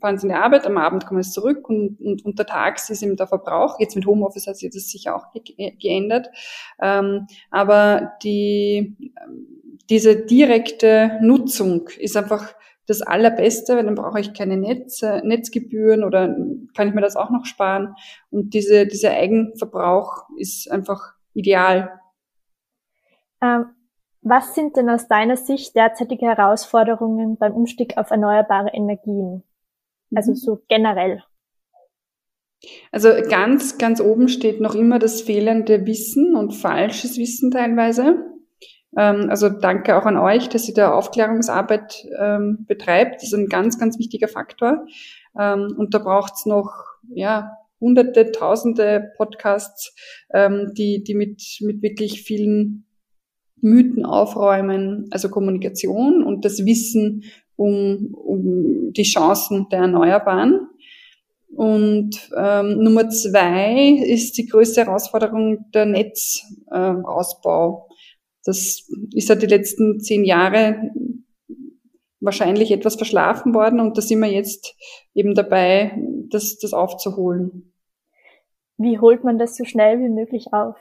fahren 0.00 0.16
sie 0.16 0.28
in 0.28 0.32
die 0.32 0.38
Arbeit, 0.38 0.64
am 0.64 0.78
Abend 0.78 1.06
kommen 1.06 1.24
sie 1.24 1.32
zurück 1.32 1.68
und, 1.68 2.00
und 2.00 2.24
untertags 2.24 2.88
ist 2.88 3.02
eben 3.02 3.16
der 3.16 3.26
Verbrauch. 3.26 3.80
Jetzt 3.80 3.96
mit 3.96 4.06
Homeoffice 4.06 4.46
hat 4.46 4.56
sich 4.56 4.70
das 4.72 4.88
sicher 4.88 5.16
auch 5.16 5.32
ge 5.32 5.72
geändert. 5.80 6.28
Ähm, 6.80 7.26
aber 7.50 8.12
die, 8.22 8.96
diese 9.90 10.14
direkte 10.14 11.18
Nutzung 11.20 11.88
ist 11.98 12.16
einfach 12.16 12.54
das 12.86 13.02
Allerbeste, 13.02 13.76
weil 13.76 13.86
dann 13.86 13.96
brauche 13.96 14.20
ich 14.20 14.34
keine 14.34 14.56
Netz, 14.56 15.02
Netzgebühren 15.02 16.04
oder 16.04 16.36
kann 16.76 16.86
ich 16.86 16.94
mir 16.94 17.00
das 17.00 17.16
auch 17.16 17.30
noch 17.30 17.44
sparen. 17.44 17.96
Und 18.30 18.54
diese, 18.54 18.86
dieser 18.86 19.10
Eigenverbrauch 19.10 20.28
ist 20.38 20.70
einfach 20.70 21.14
ideal. 21.32 21.90
Ähm, 23.44 23.66
was 24.22 24.54
sind 24.54 24.76
denn 24.76 24.88
aus 24.88 25.06
deiner 25.06 25.36
Sicht 25.36 25.76
derzeitige 25.76 26.24
Herausforderungen 26.26 27.36
beim 27.36 27.52
Umstieg 27.52 27.98
auf 27.98 28.10
erneuerbare 28.10 28.70
Energien? 28.72 29.42
Also 30.14 30.30
mhm. 30.30 30.36
so 30.36 30.62
generell. 30.68 31.22
Also 32.90 33.10
ganz, 33.28 33.76
ganz 33.76 34.00
oben 34.00 34.28
steht 34.28 34.62
noch 34.62 34.74
immer 34.74 34.98
das 34.98 35.20
fehlende 35.20 35.84
Wissen 35.84 36.34
und 36.34 36.52
falsches 36.52 37.18
Wissen 37.18 37.50
teilweise. 37.50 38.24
Ähm, 38.96 39.26
also 39.28 39.50
danke 39.50 39.96
auch 39.96 40.06
an 40.06 40.16
euch, 40.16 40.48
dass 40.48 40.66
ihr 40.68 40.74
da 40.74 40.94
Aufklärungsarbeit 40.94 42.06
ähm, 42.18 42.64
betreibt. 42.66 43.16
Das 43.16 43.24
ist 43.24 43.34
ein 43.34 43.48
ganz, 43.48 43.78
ganz 43.78 43.98
wichtiger 43.98 44.28
Faktor. 44.28 44.86
Ähm, 45.38 45.74
und 45.76 45.92
da 45.92 45.98
braucht's 45.98 46.46
noch, 46.46 46.72
ja, 47.10 47.58
hunderte, 47.78 48.32
tausende 48.32 49.12
Podcasts, 49.18 49.94
ähm, 50.32 50.72
die, 50.72 51.04
die 51.04 51.14
mit, 51.14 51.42
mit 51.60 51.82
wirklich 51.82 52.22
vielen 52.22 52.86
Mythen 53.64 54.04
aufräumen, 54.04 55.08
also 55.10 55.30
Kommunikation 55.30 56.22
und 56.22 56.44
das 56.44 56.64
Wissen 56.64 57.24
um, 57.56 58.14
um 58.14 58.92
die 58.92 59.04
Chancen 59.04 59.68
der 59.70 59.80
Erneuerbaren. 59.80 60.68
Und 61.56 62.30
ähm, 62.36 62.78
Nummer 62.78 63.08
zwei 63.08 64.02
ist 64.06 64.36
die 64.36 64.46
größte 64.46 64.84
Herausforderung 64.84 65.70
der 65.72 65.86
Netzausbau. 65.86 67.88
Ähm, 67.88 67.96
das 68.44 68.86
ist 69.12 69.28
ja 69.28 69.34
die 69.34 69.46
letzten 69.46 70.00
zehn 70.00 70.24
Jahre 70.24 70.90
wahrscheinlich 72.20 72.70
etwas 72.70 72.96
verschlafen 72.96 73.54
worden 73.54 73.80
und 73.80 73.96
da 73.96 74.02
sind 74.02 74.20
wir 74.20 74.30
jetzt 74.30 74.74
eben 75.14 75.34
dabei, 75.34 75.98
das, 76.30 76.58
das 76.58 76.72
aufzuholen. 76.72 77.72
Wie 78.76 78.98
holt 78.98 79.24
man 79.24 79.38
das 79.38 79.56
so 79.56 79.64
schnell 79.64 80.00
wie 80.00 80.08
möglich 80.08 80.52
auf? 80.52 80.76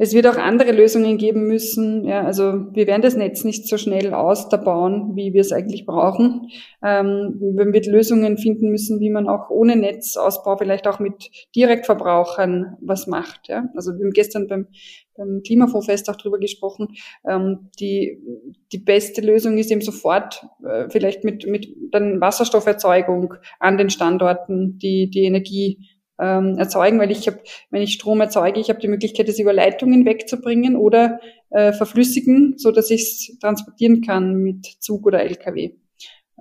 Es 0.00 0.14
wird 0.14 0.28
auch 0.28 0.36
andere 0.36 0.70
Lösungen 0.70 1.18
geben 1.18 1.48
müssen. 1.48 2.04
Ja, 2.04 2.24
also 2.24 2.42
wir 2.72 2.86
werden 2.86 3.02
das 3.02 3.16
Netz 3.16 3.42
nicht 3.42 3.66
so 3.66 3.76
schnell 3.76 4.14
ausbauen, 4.14 5.16
wie 5.16 5.32
wir 5.32 5.40
es 5.40 5.52
eigentlich 5.52 5.86
brauchen. 5.86 6.48
Ähm, 6.84 7.36
wir 7.40 7.72
wird 7.72 7.86
Lösungen 7.86 8.38
finden 8.38 8.70
müssen, 8.70 9.00
wie 9.00 9.10
man 9.10 9.28
auch 9.28 9.50
ohne 9.50 9.74
Netzausbau 9.74 10.56
vielleicht 10.56 10.86
auch 10.86 11.00
mit 11.00 11.30
Direktverbrauchern 11.56 12.76
was 12.80 13.08
macht. 13.08 13.48
Ja? 13.48 13.68
Also 13.74 13.92
wir 13.98 14.04
haben 14.04 14.12
gestern 14.12 14.46
beim, 14.46 14.68
beim 15.16 15.42
Klimafondsfest 15.44 16.08
auch 16.10 16.16
drüber 16.16 16.38
gesprochen. 16.38 16.94
Ähm, 17.28 17.70
die, 17.80 18.22
die 18.70 18.78
beste 18.78 19.20
Lösung 19.20 19.58
ist 19.58 19.72
eben 19.72 19.80
sofort 19.80 20.46
äh, 20.64 20.88
vielleicht 20.90 21.24
mit, 21.24 21.44
mit 21.48 21.66
dann 21.90 22.20
Wasserstofferzeugung 22.20 23.34
an 23.58 23.76
den 23.76 23.90
Standorten 23.90 24.78
die, 24.78 25.10
die 25.10 25.24
Energie 25.24 25.97
ähm, 26.18 26.58
erzeugen, 26.58 26.98
weil 26.98 27.10
ich 27.10 27.26
habe, 27.26 27.40
wenn 27.70 27.82
ich 27.82 27.92
Strom 27.92 28.20
erzeuge, 28.20 28.60
ich 28.60 28.68
habe 28.68 28.80
die 28.80 28.88
Möglichkeit, 28.88 29.28
das 29.28 29.38
über 29.38 29.52
Leitungen 29.52 30.04
wegzubringen 30.04 30.76
oder 30.76 31.20
äh, 31.50 31.72
verflüssigen, 31.72 32.54
so 32.58 32.72
dass 32.72 32.90
ich 32.90 33.02
es 33.02 33.38
transportieren 33.40 34.02
kann 34.02 34.34
mit 34.36 34.66
Zug 34.80 35.06
oder 35.06 35.20
LKW. 35.22 35.72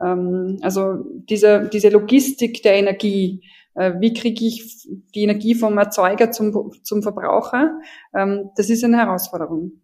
Ähm, 0.02 0.60
also 0.62 1.04
diese, 1.30 1.70
diese 1.72 1.90
Logistik 1.90 2.64
der 2.64 2.76
Energie, 2.76 3.44
äh, 3.76 3.94
wie 4.00 4.14
kriege 4.14 4.46
ich 4.46 4.88
die 5.14 5.24
Energie 5.24 5.56
vom 5.56 5.78
Erzeuger 5.78 6.32
zum, 6.32 6.72
zum 6.84 7.04
Verbraucher, 7.04 7.80
ähm, 8.16 8.50
das 8.56 8.70
ist 8.70 8.84
eine 8.84 8.98
Herausforderung. 8.98 9.82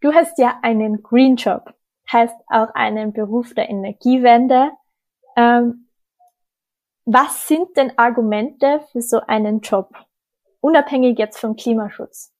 Du 0.00 0.12
hast 0.12 0.38
ja 0.38 0.58
einen 0.62 1.02
Green 1.02 1.36
Job, 1.36 1.74
heißt 2.12 2.36
auch 2.46 2.68
einen 2.74 3.12
Beruf 3.12 3.52
der 3.54 3.68
Energiewende. 3.68 4.70
Ähm, 5.36 5.87
was 7.10 7.48
sind 7.48 7.76
denn 7.76 7.92
Argumente 7.96 8.80
für 8.92 9.00
so 9.00 9.20
einen 9.26 9.60
Job? 9.60 9.94
Unabhängig 10.60 11.18
jetzt 11.18 11.38
vom 11.38 11.56
Klimaschutz. 11.56 12.34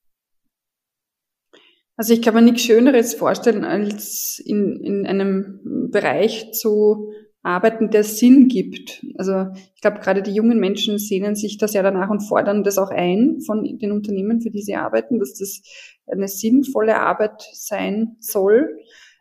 Also 1.97 2.13
ich 2.13 2.23
kann 2.23 2.35
mir 2.35 2.43
nichts 2.43 2.63
Schöneres 2.63 3.15
vorstellen, 3.15 3.65
als 3.65 4.39
in, 4.45 4.85
in 4.85 5.07
einem 5.07 5.89
Bereich 5.91 6.53
zu 6.53 7.13
arbeiten, 7.43 7.91
der 7.91 8.05
Sinn 8.05 8.49
gibt. 8.49 9.05
Also 9.17 9.47
ich 9.75 9.81
glaube, 9.81 10.01
gerade 10.01 10.23
die 10.23 10.35
jungen 10.35 10.61
Menschen 10.61 10.99
sehnen 10.99 11.35
sich 11.35 11.57
das 11.57 11.73
ja 11.73 11.83
danach 11.83 12.11
und 12.11 12.21
fordern 12.21 12.63
das 12.63 12.77
auch 12.77 12.91
ein 12.91 13.41
von 13.41 13.65
den 13.65 13.91
Unternehmen, 13.91 14.43
für 14.43 14.51
die 14.51 14.63
sie 14.63 14.77
arbeiten, 14.77 15.19
dass 15.19 15.35
das 15.35 15.63
eine 16.07 16.29
sinnvolle 16.29 17.01
Arbeit 17.01 17.43
sein 17.53 18.17
soll 18.21 18.79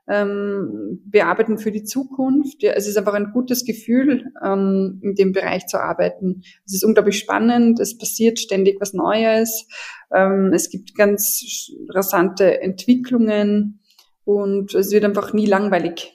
ähm, 0.07 1.01
bearbeiten 1.05 1.57
für 1.57 1.71
die 1.71 1.83
Zukunft. 1.83 2.63
Ja, 2.63 2.73
es 2.73 2.87
ist 2.87 2.97
einfach 2.97 3.13
ein 3.13 3.31
gutes 3.33 3.65
Gefühl, 3.65 4.31
ähm, 4.43 4.99
in 5.03 5.15
dem 5.15 5.33
Bereich 5.33 5.67
zu 5.67 5.81
arbeiten. 5.81 6.43
Es 6.65 6.73
ist 6.73 6.83
unglaublich 6.83 7.19
spannend, 7.19 7.79
es 7.79 7.97
passiert 7.97 8.39
ständig 8.39 8.79
was 8.79 8.93
Neues, 8.93 9.67
ähm, 10.13 10.51
es 10.53 10.69
gibt 10.69 10.95
ganz 10.95 11.71
rasante 11.89 12.61
Entwicklungen 12.61 13.81
und 14.23 14.73
es 14.73 14.91
wird 14.91 15.03
einfach 15.03 15.33
nie 15.33 15.45
langweilig. 15.45 16.13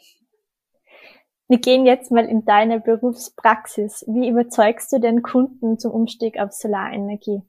Wir 1.49 1.59
gehen 1.59 1.85
jetzt 1.85 2.11
mal 2.11 2.25
in 2.25 2.47
deine 2.47 2.81
Berufspraxis. 2.81 4.07
Wie 4.09 4.29
überzeugst 4.29 4.91
du 4.91 4.99
den 4.99 5.23
Kunden 5.23 5.79
zum 5.79 5.93
Umstieg 5.93 6.39
auf 6.39 6.53
Solarenergie? 6.53 7.43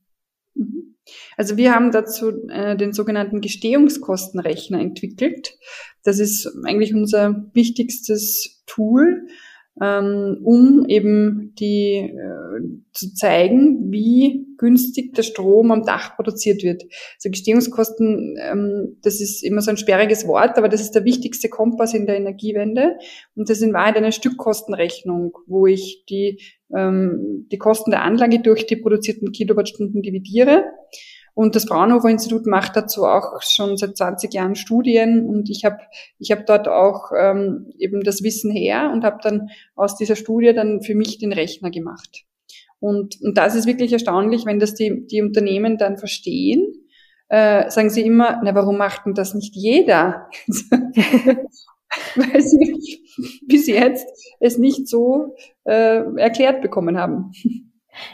Mhm. 0.55 0.92
Also 1.37 1.57
wir 1.57 1.73
haben 1.73 1.91
dazu 1.91 2.47
äh, 2.49 2.75
den 2.75 2.93
sogenannten 2.93 3.41
Gestehungskostenrechner 3.41 4.79
entwickelt. 4.79 5.57
Das 6.03 6.19
ist 6.19 6.49
eigentlich 6.63 6.93
unser 6.93 7.45
wichtigstes 7.53 8.63
Tool, 8.65 9.27
ähm, 9.81 10.37
um 10.43 10.85
eben 10.87 11.53
die 11.57 11.95
äh, 11.95 12.61
zu 12.91 13.13
zeigen, 13.15 13.91
wie 13.91 14.45
günstig 14.57 15.13
der 15.13 15.23
Strom 15.23 15.71
am 15.71 15.83
Dach 15.83 16.15
produziert 16.15 16.63
wird. 16.63 16.83
Also 17.15 17.31
Gestehungskosten, 17.31 18.37
ähm, 18.39 18.97
das 19.01 19.19
ist 19.19 19.43
immer 19.43 19.61
so 19.61 19.71
ein 19.71 19.77
sperriges 19.77 20.27
Wort, 20.27 20.57
aber 20.57 20.69
das 20.69 20.81
ist 20.81 20.91
der 20.91 21.05
wichtigste 21.05 21.49
Kompass 21.49 21.93
in 21.93 22.05
der 22.05 22.17
Energiewende. 22.17 22.97
Und 23.35 23.49
das 23.49 23.57
ist 23.57 23.63
in 23.63 23.73
Wahrheit 23.73 23.97
eine 23.97 24.11
Stückkostenrechnung, 24.11 25.37
wo 25.47 25.65
ich 25.65 26.05
die, 26.07 26.39
ähm, 26.75 27.47
die 27.51 27.57
Kosten 27.57 27.91
der 27.91 28.03
Anlage 28.03 28.39
durch 28.39 28.67
die 28.67 28.75
produzierten 28.75 29.31
Kilowattstunden 29.31 30.03
dividiere 30.03 30.65
und 31.35 31.55
das 31.55 31.65
Fraunhofer 31.65 32.09
Institut 32.09 32.45
macht 32.45 32.75
dazu 32.75 33.05
auch 33.05 33.41
schon 33.41 33.75
seit 33.77 33.97
20 33.97 34.33
Jahren 34.33 34.55
Studien 34.55 35.25
und 35.25 35.49
ich 35.49 35.65
habe 35.65 35.79
ich 36.19 36.31
hab 36.31 36.45
dort 36.45 36.67
auch 36.67 37.11
ähm, 37.17 37.71
eben 37.79 38.03
das 38.03 38.21
Wissen 38.21 38.51
her 38.51 38.91
und 38.93 39.03
habe 39.03 39.17
dann 39.23 39.49
aus 39.75 39.97
dieser 39.97 40.15
Studie 40.15 40.53
dann 40.53 40.81
für 40.81 40.93
mich 40.93 41.17
den 41.17 41.33
Rechner 41.33 41.71
gemacht. 41.71 42.25
Und, 42.79 43.19
und 43.21 43.37
das 43.37 43.55
ist 43.55 43.65
wirklich 43.65 43.93
erstaunlich, 43.93 44.45
wenn 44.45 44.59
das 44.59 44.75
die, 44.75 45.07
die 45.07 45.21
Unternehmen 45.21 45.77
dann 45.77 45.97
verstehen, 45.97 46.67
äh, 47.29 47.69
sagen 47.71 47.89
sie 47.89 48.01
immer, 48.01 48.41
na 48.43 48.53
warum 48.53 48.77
macht 48.77 49.05
denn 49.05 49.13
das 49.15 49.33
nicht 49.33 49.55
jeder? 49.55 50.27
Weil 52.15 52.41
sie 52.41 53.01
bis 53.47 53.67
jetzt 53.67 54.05
es 54.39 54.57
nicht 54.57 54.87
so 54.87 55.35
äh, 55.63 56.03
erklärt 56.17 56.61
bekommen 56.61 56.97
haben. 56.97 57.31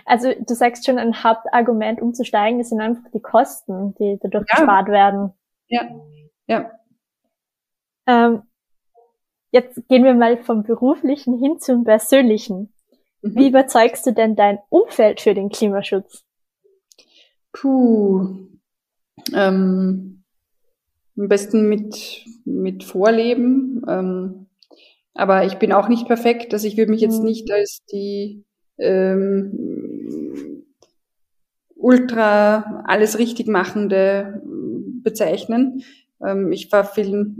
Also 0.06 0.34
du 0.40 0.54
sagst 0.54 0.86
schon, 0.86 0.98
ein 0.98 1.24
Hauptargument 1.24 2.02
umzusteigen, 2.02 2.60
das 2.60 2.70
sind 2.70 2.82
einfach 2.82 3.10
die 3.14 3.22
Kosten, 3.22 3.96
die 4.00 4.20
dadurch 4.22 4.46
ja. 4.50 4.56
gespart 4.56 4.88
werden. 4.90 5.34
Ja, 5.68 5.90
ja. 6.48 6.72
Ähm, 8.08 8.44
jetzt 9.52 9.88
gehen 9.88 10.04
wir 10.04 10.14
mal 10.14 10.38
vom 10.38 10.64
beruflichen 10.64 11.38
hin 11.38 11.60
zum 11.60 11.84
persönlichen. 11.84 12.74
Mhm. 13.22 13.36
Wie 13.36 13.50
überzeugst 13.50 14.06
du 14.06 14.12
denn 14.12 14.36
dein 14.36 14.60
Umfeld 14.70 15.22
für 15.22 15.34
den 15.34 15.50
Klimaschutz? 15.50 16.24
Puh. 17.52 18.48
Ähm, 19.34 20.24
am 21.18 21.28
besten 21.28 21.68
mit, 21.68 22.26
mit 22.46 22.84
Vorleben. 22.84 23.84
Ähm, 23.88 24.48
aber 25.14 25.46
ich 25.46 25.56
bin 25.56 25.74
auch 25.74 25.90
nicht 25.90 26.08
perfekt. 26.08 26.54
Also 26.54 26.68
ich 26.68 26.78
würde 26.78 26.92
mich 26.92 27.02
jetzt 27.02 27.20
mhm. 27.20 27.26
nicht 27.26 27.52
als 27.52 27.84
die 27.92 28.46
ähm, 28.80 30.64
ultra 31.76 32.84
alles 32.86 33.18
richtig 33.18 33.48
machende 33.48 34.42
bezeichnen. 35.04 35.84
Ähm, 36.26 36.52
ich 36.52 36.70
fahre 36.70 36.88
viel 36.94 37.36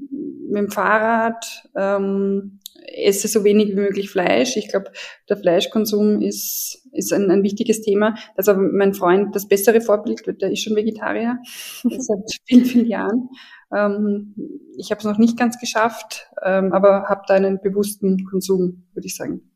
mit 0.50 0.58
dem 0.58 0.72
Fahrrad, 0.72 1.70
ähm, 1.76 2.60
esse 2.96 3.28
so 3.28 3.44
wenig 3.44 3.70
wie 3.70 3.82
möglich 3.82 4.10
Fleisch. 4.10 4.58
Ich 4.58 4.70
glaube, 4.70 4.92
der 5.28 5.38
Fleischkonsum 5.38 6.22
ist, 6.22 6.88
ist 6.92 7.14
ein, 7.14 7.30
ein 7.30 7.44
wichtiges 7.44 7.82
Thema. 7.82 8.16
Also 8.36 8.56
mein 8.56 8.94
Freund 8.94 9.36
das 9.36 9.48
bessere 9.48 9.82
Vorbild, 9.82 10.24
der 10.42 10.52
ist 10.52 10.64
schon 10.64 10.76
Vegetarier 10.76 11.40
seit 11.84 12.40
vielen, 12.46 12.66
vielen 12.66 12.88
Jahren. 12.88 13.30
Ähm, 13.74 14.34
ich 14.78 14.92
habe 14.92 15.00
es 15.00 15.06
noch 15.06 15.18
nicht 15.18 15.38
ganz 15.38 15.60
geschafft, 15.60 16.30
ähm, 16.44 16.74
aber 16.74 17.04
habe 17.10 17.22
da 17.28 17.36
einen 17.36 17.62
bewussten 17.62 18.26
Konsum, 18.26 18.88
würde 18.94 19.08
ich 19.08 19.16
sagen. 19.16 19.52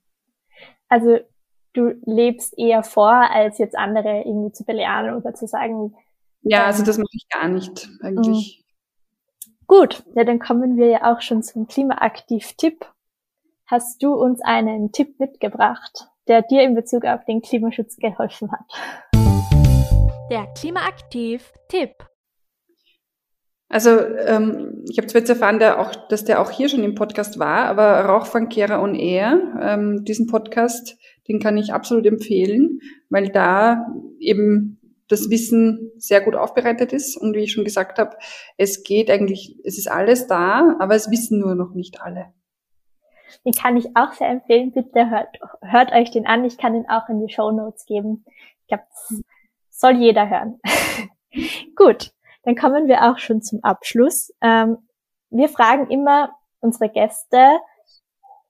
Also 0.90 1.20
du 1.74 1.94
lebst 2.06 2.58
eher 2.58 2.84
vor, 2.84 3.12
als 3.12 3.58
jetzt 3.58 3.78
andere 3.78 4.24
irgendwie 4.26 4.52
zu 4.52 4.64
belehren 4.64 5.16
oder 5.16 5.34
zu 5.34 5.48
sagen. 5.48 5.96
Ja, 6.42 6.66
also 6.66 6.84
das 6.84 6.98
mache 6.98 7.10
ich 7.14 7.28
gar 7.30 7.48
nicht 7.48 7.90
eigentlich. 8.02 8.60
Mhm. 8.60 8.64
Gut, 9.68 10.04
ja, 10.16 10.24
dann 10.24 10.40
kommen 10.40 10.78
wir 10.78 10.88
ja 10.88 11.14
auch 11.14 11.22
schon 11.22 11.42
zum 11.42 11.68
Klimaaktiv-Tipp. 11.68 12.86
Hast 13.66 14.04
du 14.04 14.14
uns 14.14 14.42
einen 14.42 14.92
Tipp 14.92 15.20
mitgebracht, 15.20 16.10
der 16.28 16.42
dir 16.42 16.62
in 16.64 16.76
Bezug 16.76 17.06
auf 17.06 17.26
den 17.26 17.42
Klimaschutz 17.42 17.98
geholfen 17.98 18.52
hat? 18.52 18.66
Der 20.30 20.48
Klimaaktiv-Tipp. 20.58 21.96
Also 23.74 23.90
ähm, 24.00 24.86
ich 24.88 25.00
habe 25.00 25.08
zwar 25.08 25.22
jetzt 25.22 25.30
erfahren, 25.30 25.58
der 25.58 25.80
auch, 25.80 25.96
dass 26.10 26.26
der 26.26 26.42
auch 26.42 26.52
hier 26.52 26.70
schon 26.70 26.84
im 26.84 26.94
Podcast 26.94 27.40
war, 27.40 27.66
aber 27.66 28.02
Rauchfangkehrer 28.02 28.80
on 28.80 28.94
Air, 28.94 29.40
ähm, 29.60 30.06
diesen 30.06 30.28
Podcast, 30.28 30.96
den 31.28 31.40
kann 31.40 31.58
ich 31.58 31.74
absolut 31.74 32.06
empfehlen, 32.06 32.80
weil 33.10 33.30
da 33.30 33.88
eben 34.20 34.80
das 35.08 35.30
Wissen 35.30 35.92
sehr 35.98 36.22
gut 36.22 36.36
aufbereitet 36.36 36.94
ist. 36.94 37.18
Und 37.18 37.36
wie 37.36 37.44
ich 37.44 37.52
schon 37.52 37.66
gesagt 37.66 38.00
habe, 38.00 38.18
es 38.58 38.84
geht 38.84 39.10
eigentlich, 39.12 39.58
es 39.64 39.78
ist 39.78 39.90
alles 39.90 40.28
da, 40.28 40.76
aber 40.80 40.96
es 40.96 41.12
wissen 41.12 41.40
nur 41.40 41.56
noch 41.56 41.74
nicht 41.74 42.02
alle. 42.02 42.34
Den 43.46 43.54
kann 43.54 43.78
ich 43.78 43.96
auch 43.96 44.14
sehr 44.14 44.30
empfehlen. 44.30 44.72
Bitte 44.72 45.10
hört, 45.10 45.40
hört 45.62 45.92
euch 45.92 46.12
den 46.12 46.26
an. 46.26 46.46
Ich 46.46 46.58
kann 46.58 46.76
ihn 46.76 46.90
auch 46.90 47.10
in 47.10 47.26
die 47.26 47.34
Show 47.34 47.52
Notes 47.52 47.86
geben. 47.86 48.26
Ich 48.62 48.68
glaube, 48.68 48.84
das 48.90 49.22
soll 49.70 49.98
jeder 49.98 50.30
hören. 50.30 50.60
gut, 51.76 52.14
dann 52.44 52.56
kommen 52.56 52.88
wir 52.88 53.04
auch 53.04 53.18
schon 53.18 53.42
zum 53.42 53.64
Abschluss. 53.64 54.34
Ähm, 54.42 54.78
wir 55.30 55.50
fragen 55.50 55.90
immer 55.90 56.36
unsere 56.60 56.90
Gäste 56.90 57.60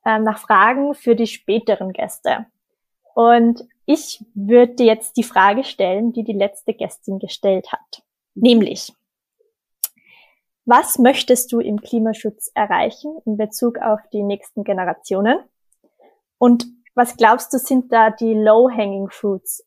ähm, 0.05 0.23
nach 0.23 0.39
Fragen 0.39 0.93
für 0.93 1.15
die 1.15 1.27
späteren 1.27 1.93
Gäste. 1.93 2.45
Und 3.15 3.65
ich 3.85 4.23
würde 4.33 4.75
dir 4.75 4.85
jetzt 4.85 5.17
die 5.17 5.23
Frage 5.23 5.63
stellen, 5.63 6.13
die 6.13 6.23
die 6.23 6.33
letzte 6.33 6.73
Gästin 6.73 7.19
gestellt 7.19 7.71
hat. 7.71 8.03
Nämlich, 8.35 8.93
Was 10.65 10.97
möchtest 10.97 11.51
du 11.51 11.59
im 11.59 11.81
Klimaschutz 11.81 12.49
erreichen 12.53 13.17
in 13.25 13.35
Bezug 13.35 13.79
auf 13.79 13.99
die 14.13 14.23
nächsten 14.23 14.63
Generationen? 14.63 15.39
Und 16.37 16.65
was 16.95 17.17
glaubst 17.17 17.53
du, 17.53 17.57
sind 17.57 17.91
da 17.91 18.11
die 18.11 18.33
low-hanging 18.33 19.09
fruits? 19.09 19.65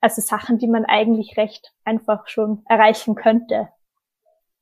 Also 0.00 0.22
Sachen, 0.22 0.58
die 0.58 0.68
man 0.68 0.84
eigentlich 0.84 1.36
recht 1.36 1.72
einfach 1.84 2.28
schon 2.28 2.62
erreichen 2.68 3.14
könnte. 3.14 3.68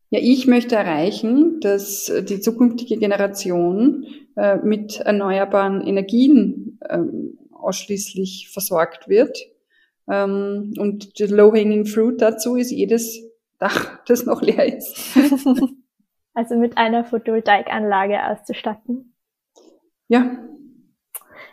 Ja, 0.09 0.19
ich 0.21 0.47
möchte 0.47 0.77
erreichen, 0.77 1.61
dass 1.61 2.11
die 2.23 2.41
zukünftige 2.41 2.97
Generation 2.97 4.07
äh, 4.37 4.57
mit 4.57 4.99
erneuerbaren 5.01 5.87
Energien 5.87 6.81
ähm, 6.89 7.39
ausschließlich 7.63 8.51
versorgt 8.53 9.09
wird. 9.09 9.39
Ähm, 10.09 10.75
und 10.79 11.13
the 11.17 11.27
low-hanging 11.27 11.87
fruit 11.87 12.21
dazu 12.21 12.57
ist 12.57 12.71
jedes 12.71 13.21
Dach, 13.59 14.03
das 14.07 14.27
noch 14.27 14.43
leer 14.43 14.77
ist. 14.77 15.17
also 16.35 16.57
mit 16.57 16.77
einer 16.77 17.05
Photovoltaikanlage 17.05 18.25
auszustatten. 18.27 19.15
Ja, 20.09 20.45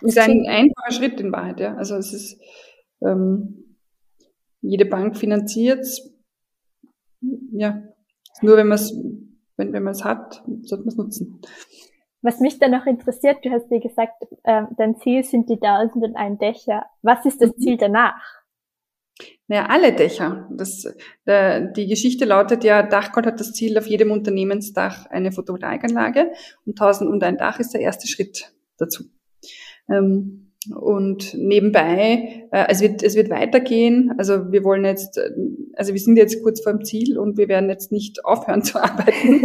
ist 0.02 0.18
ein 0.18 0.46
einfacher 0.48 0.92
Schritt 0.92 1.20
in 1.20 1.32
Wahrheit. 1.32 1.60
Ja. 1.60 1.76
Also 1.76 1.96
es 1.96 2.14
ist 2.14 2.40
ähm, 3.02 3.76
jede 4.62 4.86
Bank 4.86 5.18
finanziert. 5.18 5.86
Ja, 7.52 7.84
nur 8.42 8.58
wenn 8.58 8.68
man 8.68 8.76
es 8.76 8.94
wenn, 9.58 9.74
wenn 9.74 9.84
man 9.84 9.94
es 9.94 10.04
hat, 10.04 10.44
sollte 10.62 10.86
man 10.86 10.88
es 10.88 10.98
nutzen. 10.98 11.42
Was 12.22 12.40
mich 12.40 12.60
dann 12.60 12.72
noch 12.72 12.86
interessiert, 12.86 13.46
du 13.46 13.52
hast 13.52 13.70
dir 13.70 13.80
gesagt, 13.80 14.24
äh, 14.44 14.64
dein 14.78 14.98
Ziel 14.98 15.24
sind 15.24 15.50
die 15.50 15.62
1001 15.62 16.40
Dächer. 16.40 16.86
Was 17.02 17.26
ist 17.26 17.42
das 17.42 17.56
mhm. 17.56 17.62
Ziel 17.62 17.78
danach? 17.78 18.22
Naja, 19.48 19.68
alle 19.68 19.94
Dächer. 19.94 20.48
Das, 20.52 20.86
der, 21.26 21.62
die 21.62 21.88
Geschichte 21.88 22.26
lautet 22.26 22.64
ja, 22.64 22.84
Dachgold 22.84 23.26
hat 23.26 23.40
das 23.40 23.54
Ziel, 23.54 23.78
auf 23.78 23.88
jedem 23.88 24.12
Unternehmensdach 24.12 25.06
eine 25.08 25.32
Photovoltaikanlage 25.32 26.32
und 26.66 26.80
1001 26.80 27.38
Dach 27.38 27.60
ist 27.60 27.74
der 27.74 27.82
erste 27.82 28.08
Schritt 28.08 28.54
dazu. 28.78 29.06
Ähm, 29.90 30.47
und 30.76 31.34
nebenbei, 31.34 32.48
äh, 32.52 32.66
es 32.70 32.82
wird, 32.82 33.04
es 33.04 33.16
wird 33.16 33.30
weitergehen. 33.30 34.14
Also 34.18 34.52
wir 34.52 34.64
wollen 34.64 34.86
jetzt, 34.86 35.18
äh, 35.18 35.32
also 35.74 35.94
wir 35.94 36.00
sind 36.00 36.18
jetzt 36.18 36.42
kurz 36.44 36.62
vor 36.62 36.74
dem 36.74 36.84
Ziel 36.84 37.18
und 37.18 37.38
wir 37.38 37.48
werden 37.48 37.70
jetzt 37.70 37.92
nicht 37.92 38.26
aufhören 38.26 38.64
zu 38.64 38.82
arbeiten. 38.82 39.44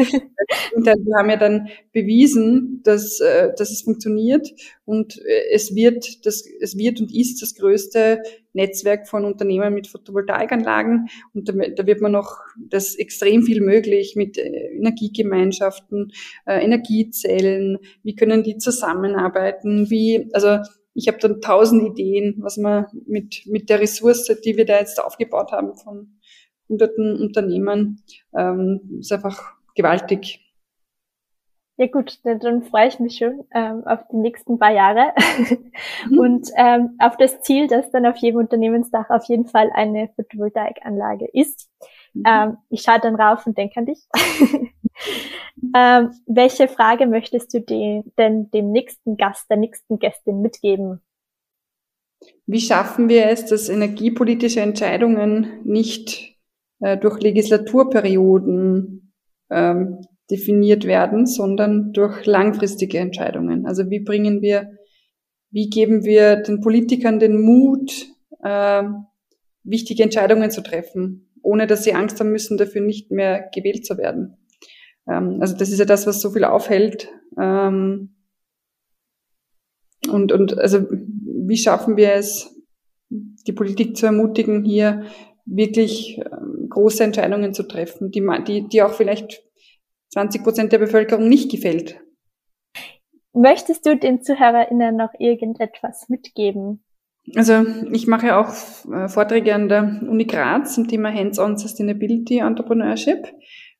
wir 0.76 1.16
haben 1.16 1.30
ja 1.30 1.36
dann 1.36 1.68
bewiesen, 1.92 2.80
dass, 2.84 3.20
äh, 3.20 3.50
dass 3.56 3.70
es 3.70 3.82
funktioniert 3.82 4.48
und 4.84 5.18
äh, 5.18 5.52
es 5.52 5.74
wird, 5.74 6.26
das, 6.26 6.44
es 6.60 6.76
wird 6.76 7.00
und 7.00 7.14
ist 7.14 7.42
das 7.42 7.54
größte 7.54 8.22
Netzwerk 8.54 9.08
von 9.08 9.24
Unternehmen 9.24 9.72
mit 9.72 9.86
Photovoltaikanlagen 9.86 11.08
und 11.34 11.48
da, 11.48 11.52
da 11.52 11.86
wird 11.86 12.00
man 12.00 12.12
noch, 12.12 12.38
das 12.68 12.94
extrem 12.96 13.42
viel 13.42 13.60
möglich 13.60 14.14
mit 14.16 14.38
äh, 14.38 14.76
Energiegemeinschaften, 14.76 16.12
äh, 16.46 16.62
Energiezellen, 16.62 17.78
wie 18.02 18.14
können 18.14 18.42
die 18.42 18.58
zusammenarbeiten, 18.58 19.90
wie, 19.90 20.28
also 20.32 20.58
ich 20.94 21.08
habe 21.08 21.18
dann 21.18 21.40
tausend 21.40 21.82
Ideen, 21.82 22.36
was 22.38 22.56
man 22.56 22.86
mit, 23.06 23.46
mit 23.46 23.70
der 23.70 23.80
Ressource, 23.80 24.26
die 24.44 24.56
wir 24.56 24.66
da 24.66 24.78
jetzt 24.78 25.02
aufgebaut 25.02 25.52
haben 25.52 25.74
von 25.74 26.18
hunderten 26.68 27.20
Unternehmen, 27.20 28.02
ähm, 28.36 28.98
ist 29.00 29.12
einfach 29.12 29.54
gewaltig. 29.74 30.40
Ja 31.78 31.86
gut, 31.86 32.20
dann, 32.24 32.62
freue 32.62 32.88
ich 32.88 33.00
mich 33.00 33.16
schon 33.16 33.44
ähm, 33.52 33.82
auf 33.86 34.00
die 34.12 34.16
nächsten 34.16 34.58
paar 34.58 34.72
Jahre 34.72 35.12
mhm. 36.08 36.18
und 36.18 36.48
ähm, 36.56 36.96
auf 36.98 37.16
das 37.16 37.40
Ziel, 37.40 37.66
dass 37.66 37.90
dann 37.90 38.06
auf 38.06 38.16
jedem 38.18 38.40
Unternehmensdach 38.40 39.08
auf 39.08 39.24
jeden 39.24 39.46
Fall 39.46 39.70
eine 39.74 40.10
Photovoltaikanlage 40.14 41.26
ist. 41.32 41.70
Mhm. 42.12 42.22
Ähm, 42.26 42.56
ich 42.68 42.82
schaue 42.82 43.00
dann 43.00 43.16
rauf 43.16 43.46
und 43.46 43.56
denke 43.56 43.78
an 43.78 43.86
dich. 43.86 44.06
ähm, 45.76 46.10
welche 46.26 46.68
Frage 46.68 47.06
möchtest 47.06 47.54
du 47.54 47.60
die, 47.60 48.02
denn 48.18 48.50
dem 48.50 48.70
nächsten 48.70 49.16
Gast, 49.16 49.48
der 49.50 49.56
nächsten 49.56 49.98
Gästin 49.98 50.40
mitgeben? 50.40 51.00
Wie 52.46 52.60
schaffen 52.60 53.08
wir 53.08 53.26
es, 53.26 53.46
dass 53.46 53.68
energiepolitische 53.68 54.60
Entscheidungen 54.60 55.60
nicht 55.64 56.36
äh, 56.80 56.96
durch 56.96 57.20
Legislaturperioden 57.20 59.12
ähm, 59.50 60.00
definiert 60.30 60.84
werden, 60.84 61.26
sondern 61.26 61.92
durch 61.92 62.26
langfristige 62.26 62.98
Entscheidungen? 62.98 63.66
Also 63.66 63.90
wie 63.90 64.00
bringen 64.00 64.42
wir, 64.42 64.72
wie 65.50 65.68
geben 65.68 66.04
wir 66.04 66.36
den 66.36 66.60
Politikern 66.60 67.18
den 67.18 67.40
Mut, 67.40 68.08
äh, 68.42 68.82
wichtige 69.64 70.02
Entscheidungen 70.02 70.50
zu 70.50 70.62
treffen, 70.62 71.32
ohne 71.42 71.66
dass 71.66 71.84
sie 71.84 71.94
Angst 71.94 72.18
haben 72.20 72.32
müssen, 72.32 72.56
dafür 72.56 72.80
nicht 72.80 73.10
mehr 73.10 73.48
gewählt 73.54 73.86
zu 73.86 73.98
werden? 73.98 74.36
Ähm, 75.08 75.38
also 75.40 75.56
das 75.56 75.70
ist 75.70 75.78
ja 75.78 75.84
das, 75.84 76.06
was 76.06 76.20
so 76.20 76.30
viel 76.30 76.44
aufhält. 76.44 77.08
Ähm, 77.38 78.14
und, 80.10 80.32
und 80.32 80.58
also 80.58 80.86
wie 80.90 81.56
schaffen 81.56 81.96
wir 81.96 82.14
es, 82.14 82.54
die 83.08 83.52
Politik 83.52 83.96
zu 83.96 84.06
ermutigen, 84.06 84.64
hier 84.64 85.04
wirklich 85.44 86.18
ähm, 86.18 86.68
große 86.68 87.04
Entscheidungen 87.04 87.54
zu 87.54 87.64
treffen, 87.64 88.10
die, 88.10 88.26
die, 88.46 88.68
die 88.68 88.82
auch 88.82 88.94
vielleicht 88.94 89.42
20 90.12 90.42
Prozent 90.42 90.72
der 90.72 90.78
Bevölkerung 90.78 91.28
nicht 91.28 91.50
gefällt. 91.50 92.00
Möchtest 93.34 93.86
du 93.86 93.96
den 93.96 94.22
ZuhörerInnen 94.22 94.96
noch 94.96 95.12
irgendetwas 95.18 96.08
mitgeben? 96.08 96.84
Also 97.36 97.64
ich 97.92 98.06
mache 98.06 98.36
auch 98.36 98.52
äh, 98.92 99.08
Vorträge 99.08 99.54
an 99.54 99.68
der 99.68 100.02
Uni 100.08 100.24
Graz 100.24 100.74
zum 100.74 100.88
Thema 100.88 101.12
Hands-on 101.12 101.56
Sustainability 101.56 102.38
Entrepreneurship. 102.38 103.28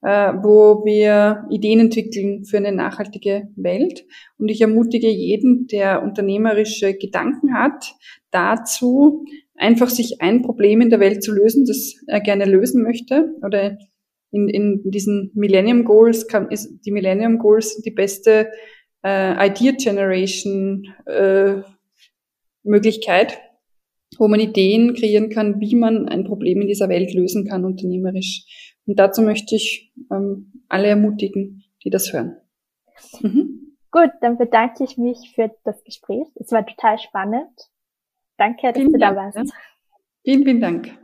Äh, 0.05 0.33
wo 0.43 0.85
wir 0.85 1.45
Ideen 1.49 1.79
entwickeln 1.79 2.45
für 2.45 2.57
eine 2.57 2.73
nachhaltige 2.73 3.49
Welt. 3.55 4.05
Und 4.37 4.49
ich 4.49 4.61
ermutige 4.61 5.09
jeden, 5.09 5.69
der 5.69 6.03
unternehmerische 6.03 6.95
Gedanken 6.95 7.55
hat, 7.55 7.95
dazu, 8.33 9.25
einfach 9.55 9.89
sich 9.89 10.21
ein 10.21 10.43
Problem 10.43 10.81
in 10.81 10.91
der 10.91 10.99
Welt 10.99 11.23
zu 11.23 11.33
lösen, 11.33 11.67
das 11.67 11.95
er 12.09 12.21
gerne 12.21 12.47
lösen 12.47 12.83
möchte. 12.83 13.33
Oder 13.47 13.79
in, 14.33 14.49
in 14.49 14.83
diesen 14.85 15.31
Millennium 15.35 15.85
Goals 15.85 16.27
kann, 16.27 16.51
ist, 16.51 16.85
die 16.85 16.91
Millennium 16.91 17.39
Goals 17.39 17.81
die 17.83 17.93
beste 17.93 18.51
äh, 19.05 19.47
Idea 19.47 19.71
Generation 19.71 20.89
äh, 21.07 21.63
Möglichkeit, 22.65 23.39
wo 24.19 24.27
man 24.27 24.41
Ideen 24.41 24.95
kreieren 24.95 25.31
kann, 25.31 25.61
wie 25.61 25.77
man 25.77 26.09
ein 26.09 26.25
Problem 26.25 26.61
in 26.61 26.67
dieser 26.67 26.89
Welt 26.89 27.15
lösen 27.15 27.47
kann, 27.47 27.65
unternehmerisch. 27.65 28.72
Und 28.87 28.99
dazu 28.99 29.23
möchte 29.23 29.55
ich 29.55 29.93
ähm, 30.11 30.65
alle 30.69 30.89
ermutigen, 30.89 31.65
die 31.85 31.91
das 31.91 32.13
hören. 32.13 32.37
Mhm. 33.21 33.77
Gut, 33.91 34.11
dann 34.21 34.39
bedanke 34.39 34.85
ich 34.85 34.97
mich 34.97 35.33
für 35.35 35.51
das 35.65 35.85
Gespräch. 35.85 36.27
Es 36.37 36.51
war 36.51 36.65
total 36.65 36.99
spannend. 36.99 37.51
Danke, 38.39 38.69
dass 38.69 38.77
vielen 38.77 38.93
du 38.93 38.99
da 38.99 39.15
warst. 39.15 39.37
Ja. 39.37 39.45
Vielen, 40.25 40.45
vielen 40.45 40.61
Dank. 40.61 40.99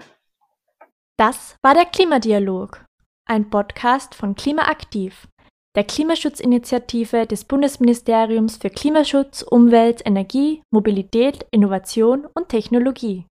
Das 1.19 1.57
war 1.63 1.75
der 1.75 1.85
Klimadialog, 1.85 2.85
ein 3.27 3.51
Podcast 3.51 4.15
von 4.15 4.35
Klimaaktiv, 4.35 5.29
der 5.77 5.85
Klimaschutzinitiative 5.85 7.27
des 7.27 7.45
Bundesministeriums 7.45 8.57
für 8.57 8.71
Klimaschutz, 8.71 9.43
Umwelt, 9.43 10.05
Energie, 10.07 10.63
Mobilität, 10.71 11.47
Innovation 11.51 12.27
und 12.35 12.49
Technologie. 12.49 13.27